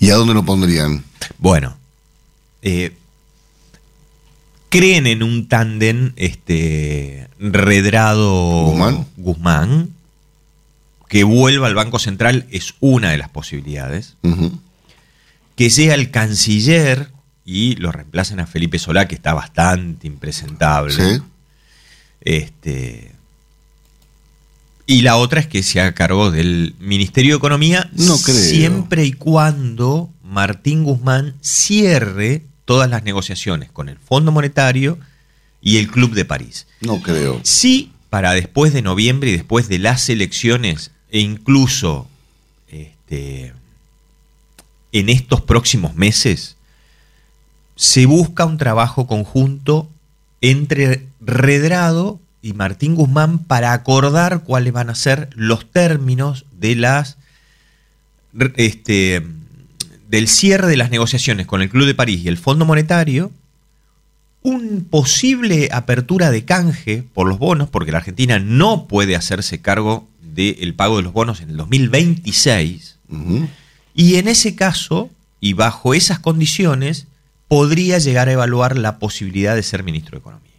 [0.00, 1.04] ¿Y a dónde lo pondrían?
[1.38, 1.76] Bueno.
[2.62, 2.96] eh,
[4.70, 9.06] creen en un tándem este, Redrado ¿Guzmán?
[9.16, 9.90] Guzmán.
[11.08, 14.16] Que vuelva al Banco Central es una de las posibilidades.
[15.54, 17.12] Que sea el canciller
[17.44, 20.94] y lo reemplacen a Felipe Solá, que está bastante impresentable.
[20.94, 21.22] Sí.
[22.20, 23.12] Este.
[24.86, 28.36] Y la otra es que se haga cargo del Ministerio de Economía No creo.
[28.36, 34.98] siempre y cuando Martín Guzmán cierre todas las negociaciones con el Fondo Monetario
[35.62, 36.66] y el Club de París.
[36.80, 37.40] No creo.
[37.42, 42.06] Sí, para después de noviembre y después de las elecciones e incluso
[42.68, 43.54] este,
[44.92, 46.56] en estos próximos meses,
[47.76, 49.88] se busca un trabajo conjunto
[50.40, 57.16] entre Redrado y Martín Guzmán para acordar cuáles van a ser los términos de las
[58.56, 59.24] este,
[60.08, 63.32] del cierre de las negociaciones con el Club de París y el Fondo Monetario,
[64.42, 70.06] un posible apertura de canje por los bonos, porque la Argentina no puede hacerse cargo
[70.20, 73.48] del pago de los bonos en el 2026, Ujú.
[73.94, 75.08] y en ese caso,
[75.40, 77.06] y bajo esas condiciones,
[77.48, 80.50] podría llegar a evaluar la posibilidad de ser ministro de Economía.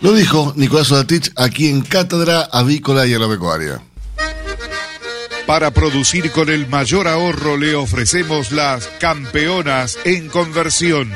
[0.00, 3.82] Lo dijo Nicolás Odatich aquí en Cátedra Avícola y Agropecuaria.
[5.46, 11.10] Para producir con el mayor ahorro le ofrecemos las campeonas en conversión.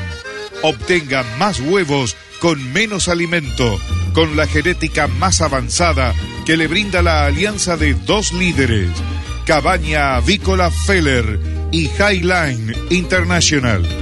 [0.62, 3.78] Obtenga más huevos con menos alimento,
[4.14, 6.14] con la genética más avanzada
[6.44, 8.90] que le brinda la alianza de dos líderes,
[9.46, 11.38] Cabaña Avícola Feller
[11.70, 14.01] y Highline International.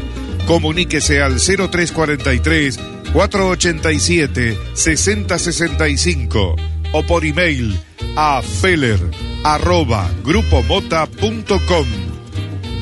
[0.50, 2.80] Comuníquese al 0343
[3.12, 6.56] 487 6065
[6.92, 7.78] o por email
[8.16, 8.98] a feller
[9.44, 11.86] arroba grupomota.com.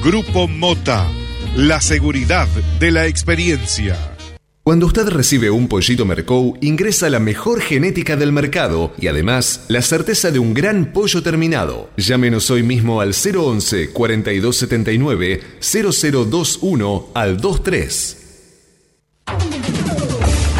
[0.02, 1.06] Grupo Mota,
[1.56, 2.48] la seguridad
[2.80, 4.07] de la experiencia.
[4.68, 9.80] Cuando usted recibe un pollito Mercou, ingresa la mejor genética del mercado y además la
[9.80, 11.88] certeza de un gran pollo terminado.
[11.96, 18.16] Llámenos hoy mismo al 011 4279 0021 al 23.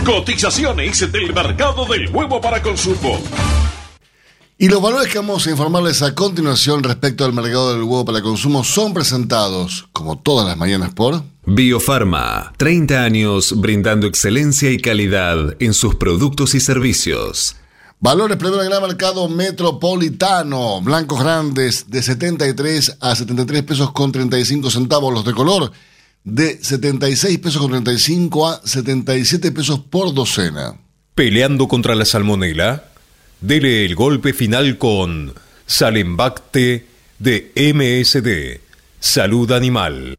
[0.07, 3.21] Cotizaciones del mercado del huevo para consumo.
[4.57, 8.23] Y los valores que vamos a informarles a continuación respecto al mercado del huevo para
[8.23, 11.23] consumo son presentados, como todas las mañanas, por...
[11.51, 17.57] Biofarma, 30 años brindando excelencia y calidad en sus productos y servicios.
[18.01, 25.15] Valores primero gran mercado metropolitano, blancos grandes de 73 a 73 pesos con 35 centavos,
[25.15, 25.73] los de color
[26.23, 30.79] de 76 pesos con 35 a 77 pesos por docena.
[31.15, 32.91] Peleando contra la salmonela,
[33.41, 35.33] dele el golpe final con
[35.65, 36.85] Salembacte
[37.19, 38.61] de MSD,
[39.01, 40.19] Salud Animal.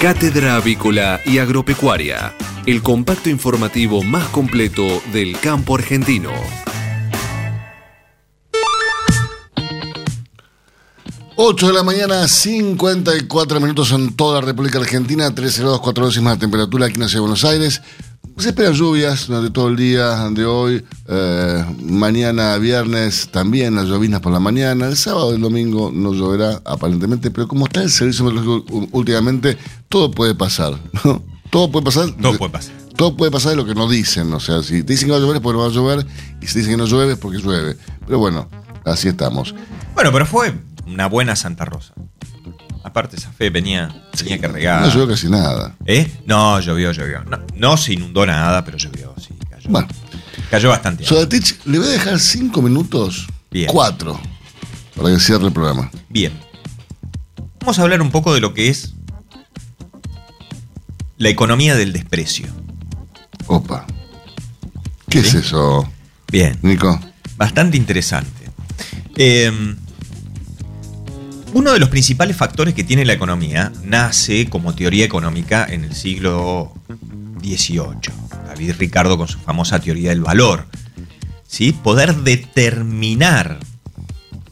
[0.00, 2.34] Cátedra Avícola y Agropecuaria,
[2.66, 6.30] el compacto informativo más completo del campo argentino.
[11.36, 16.34] Ocho de la mañana, 54 minutos en toda la República Argentina, 13 grados 4 décimas
[16.34, 17.82] de temperatura aquí en la ciudad de Buenos Aires.
[18.38, 20.84] Se esperan lluvias durante todo el día de hoy.
[21.08, 24.88] eh, mañana viernes también las llovinas por la mañana.
[24.88, 29.56] El sábado y el domingo no lloverá aparentemente, pero como está el servicio meteorológico últimamente,
[29.88, 30.74] todo puede pasar.
[31.04, 31.22] ¿no?
[31.50, 32.10] Todo puede pasar.
[32.20, 32.74] Todo puede pasar.
[32.94, 34.32] Todo puede pasar de lo que nos dicen.
[34.34, 36.06] O sea, si te dicen que va a llover es porque no va a llover.
[36.42, 37.76] Y si dicen que no llueve es porque llueve.
[38.06, 38.48] Pero bueno,
[38.84, 39.54] así estamos.
[39.94, 40.52] Bueno, pero fue
[40.86, 41.94] una buena Santa Rosa.
[42.86, 44.82] Aparte, esa fe venía, tenía que regar.
[44.82, 45.74] No llovió casi nada.
[45.86, 46.08] ¿Eh?
[46.24, 47.24] No, llovió, llovió.
[47.24, 49.68] No, no se inundó nada, pero llovió, sí, cayó.
[49.68, 49.88] Bueno.
[50.52, 51.04] Cayó bastante.
[51.04, 53.26] Sodatich, le voy a dejar cinco minutos.
[53.50, 53.68] Bien.
[53.72, 54.20] Cuatro.
[54.94, 55.90] Para que cierre el programa.
[56.08, 56.32] Bien.
[57.58, 58.94] Vamos a hablar un poco de lo que es
[61.18, 62.46] la economía del desprecio.
[63.48, 63.84] Opa.
[65.08, 65.90] ¿Qué es eso?
[66.30, 66.56] Bien.
[66.62, 67.00] Nico.
[67.36, 68.48] Bastante interesante.
[69.16, 69.50] Eh,
[71.56, 75.94] uno de los principales factores que tiene la economía nace como teoría económica en el
[75.94, 76.74] siglo
[77.40, 78.12] XVIII.
[78.46, 80.66] David Ricardo con su famosa teoría del valor.
[81.48, 81.72] ¿Sí?
[81.72, 83.58] Poder determinar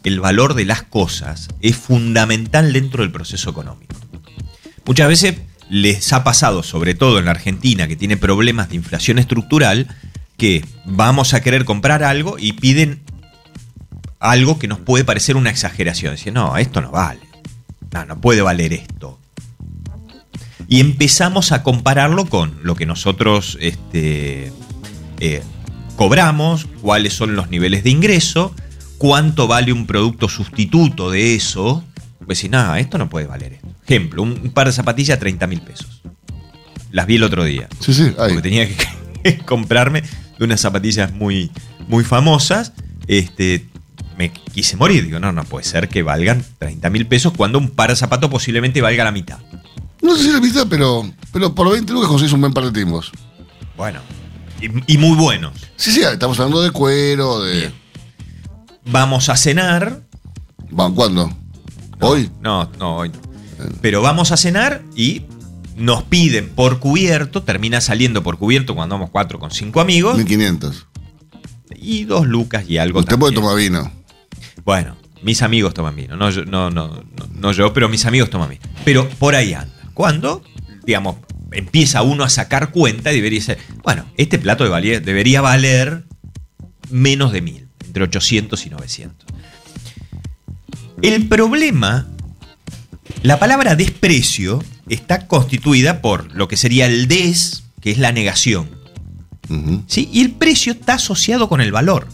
[0.03, 3.95] el valor de las cosas es fundamental dentro del proceso económico.
[4.87, 5.35] Muchas veces
[5.69, 9.95] les ha pasado, sobre todo en la Argentina, que tiene problemas de inflación estructural,
[10.39, 13.03] que vamos a querer comprar algo y piden
[14.21, 16.15] algo que nos puede parecer una exageración.
[16.15, 17.21] Dicen, no, esto no vale.
[17.93, 19.19] No, no puede valer esto.
[20.69, 24.53] Y empezamos a compararlo con lo que nosotros este,
[25.21, 25.43] eh,
[25.97, 28.55] cobramos, cuáles son los niveles de ingreso,
[28.99, 31.85] cuánto vale un producto sustituto de eso.
[32.25, 33.69] Pues si nada, esto no puede valer esto.
[33.87, 36.03] Ejemplo, un, un par de zapatillas 30 mil pesos.
[36.91, 37.69] Las vi el otro día.
[37.81, 38.35] Sí, sí, ahí.
[38.35, 40.03] Porque tenía que comprarme
[40.39, 41.51] de unas zapatillas muy,
[41.89, 42.73] muy famosas.
[43.07, 43.67] Este,
[44.17, 45.05] me quise morir.
[45.05, 48.31] Digo, no, no puede ser que valgan 30 mil pesos cuando un par de zapatos
[48.31, 49.39] posiblemente valga la mitad.
[50.03, 52.73] No sé si la viste, pero, pero por 20 lucas conseguís un buen par de
[52.73, 53.11] timbos.
[53.77, 54.01] Bueno.
[54.61, 55.53] Y, y muy buenos.
[55.77, 57.73] Sí, sí, estamos hablando de cuero, de.
[58.87, 60.03] Vamos a cenar.
[60.71, 61.31] ¿Van cuándo?
[62.01, 62.31] ¿Hoy?
[62.41, 63.19] No, no, hoy no.
[63.81, 65.23] Pero vamos a cenar y
[65.77, 70.17] nos piden por cubierto, termina saliendo por cubierto cuando vamos cuatro con cinco amigos.
[70.17, 70.87] 1500.
[71.77, 73.01] Y dos lucas y algo.
[73.01, 73.73] Usted puede también.
[73.73, 74.04] tomar vino.
[74.65, 78.31] Bueno, mis amigos toman vino, no, yo- no, no, no, no yo, pero mis amigos
[78.31, 78.63] toman vino.
[78.85, 79.75] Pero por ahí anda.
[79.95, 80.43] Cuando,
[80.85, 81.17] digamos,
[81.53, 86.05] empieza uno a sacar cuenta y debería ser, bueno, este plato debería, debería valer
[86.91, 89.27] menos de mil, entre 800 y 900.
[91.03, 92.07] El problema,
[93.23, 98.69] la palabra desprecio está constituida por lo que sería el des, que es la negación.
[99.87, 100.09] ¿Sí?
[100.13, 102.09] Y el precio está asociado con el valor,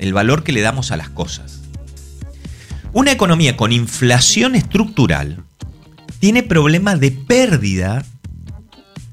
[0.00, 1.60] el valor que le damos a las cosas.
[2.92, 5.44] Una economía con inflación estructural
[6.18, 8.04] tiene problemas de pérdida,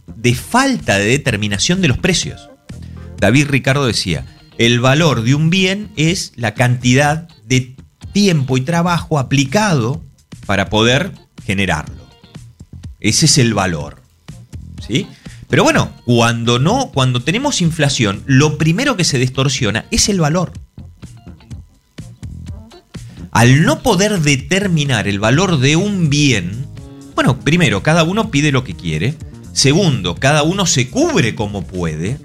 [0.08, 2.50] de falta de determinación de los precios.
[3.20, 4.26] David Ricardo decía,
[4.58, 7.76] el valor de un bien es la cantidad de
[8.14, 10.02] tiempo y trabajo aplicado
[10.46, 11.12] para poder
[11.46, 12.08] generarlo.
[13.00, 14.02] Ese es el valor.
[14.86, 15.08] ¿Sí?
[15.50, 20.52] Pero bueno, cuando no, cuando tenemos inflación, lo primero que se distorsiona es el valor.
[23.38, 26.66] Al no poder determinar el valor de un bien,
[27.14, 29.14] bueno, primero, cada uno pide lo que quiere.
[29.54, 32.18] Segundo, cada uno se cubre como puede.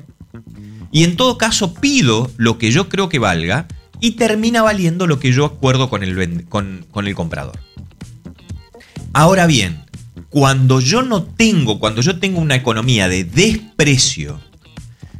[0.90, 3.68] Y en todo caso pido lo que yo creo que valga
[4.00, 7.58] y termina valiendo lo que yo acuerdo con el, con, con el comprador.
[9.12, 9.84] Ahora bien,
[10.30, 14.40] cuando yo no tengo, cuando yo tengo una economía de desprecio,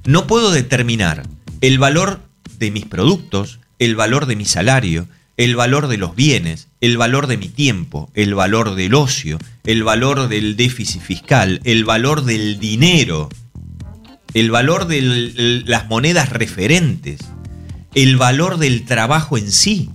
[0.06, 1.24] no puedo determinar
[1.60, 2.22] el valor
[2.58, 5.06] de mis productos, el valor de mi salario,
[5.36, 9.82] el valor de los bienes, el valor de mi tiempo, el valor del ocio, el
[9.82, 13.28] valor del déficit fiscal, el valor del dinero,
[14.34, 17.20] el valor de las monedas referentes,
[17.94, 19.90] el valor del trabajo en sí,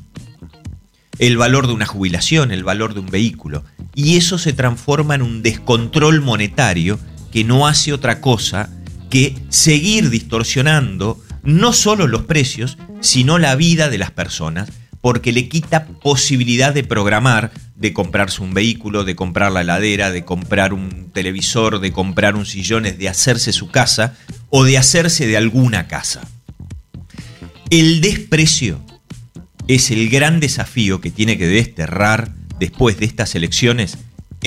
[1.20, 3.64] el valor de una jubilación, el valor de un vehículo.
[3.96, 7.00] Y eso se transforma en un descontrol monetario
[7.32, 8.70] que no hace otra cosa
[9.10, 14.70] que seguir distorsionando no solo los precios, sino la vida de las personas,
[15.02, 20.26] porque le quita posibilidad de programar, de comprarse un vehículo, de comprar la heladera, de
[20.26, 24.16] comprar un televisor, de comprar un sillón, de hacerse su casa
[24.50, 26.28] o de hacerse de alguna casa.
[27.70, 28.80] El desprecio
[29.68, 33.98] es el gran desafío que tiene que desterrar después de estas elecciones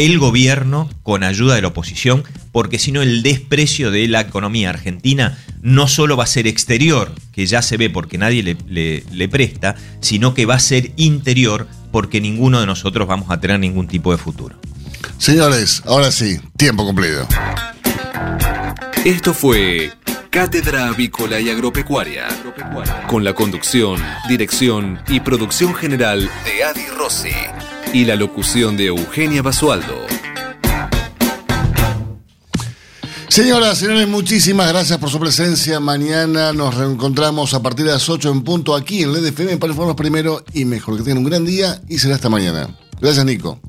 [0.05, 4.70] el gobierno con ayuda de la oposición, porque si no el desprecio de la economía
[4.70, 9.05] argentina no solo va a ser exterior, que ya se ve porque nadie le, le-
[9.12, 13.59] le presta, sino que va a ser interior porque ninguno de nosotros vamos a tener
[13.61, 14.57] ningún tipo de futuro.
[15.18, 17.26] Señores, ahora sí, tiempo cumplido.
[19.05, 19.90] Esto fue
[20.30, 22.28] Cátedra Avícola y Agropecuaria,
[23.09, 27.30] con la conducción, dirección y producción general de Adi Rossi
[27.93, 30.07] y la locución de Eugenia Basualdo.
[33.28, 35.80] Señoras, señores, muchísimas gracias por su presencia.
[35.80, 39.72] Mañana nos reencontramos a partir de las 8 en punto aquí en LED FM para
[39.72, 40.97] informarnos primero y mejor.
[40.97, 42.76] Que tengan un gran día y será hasta mañana.
[43.01, 43.61] Gracias, Nico.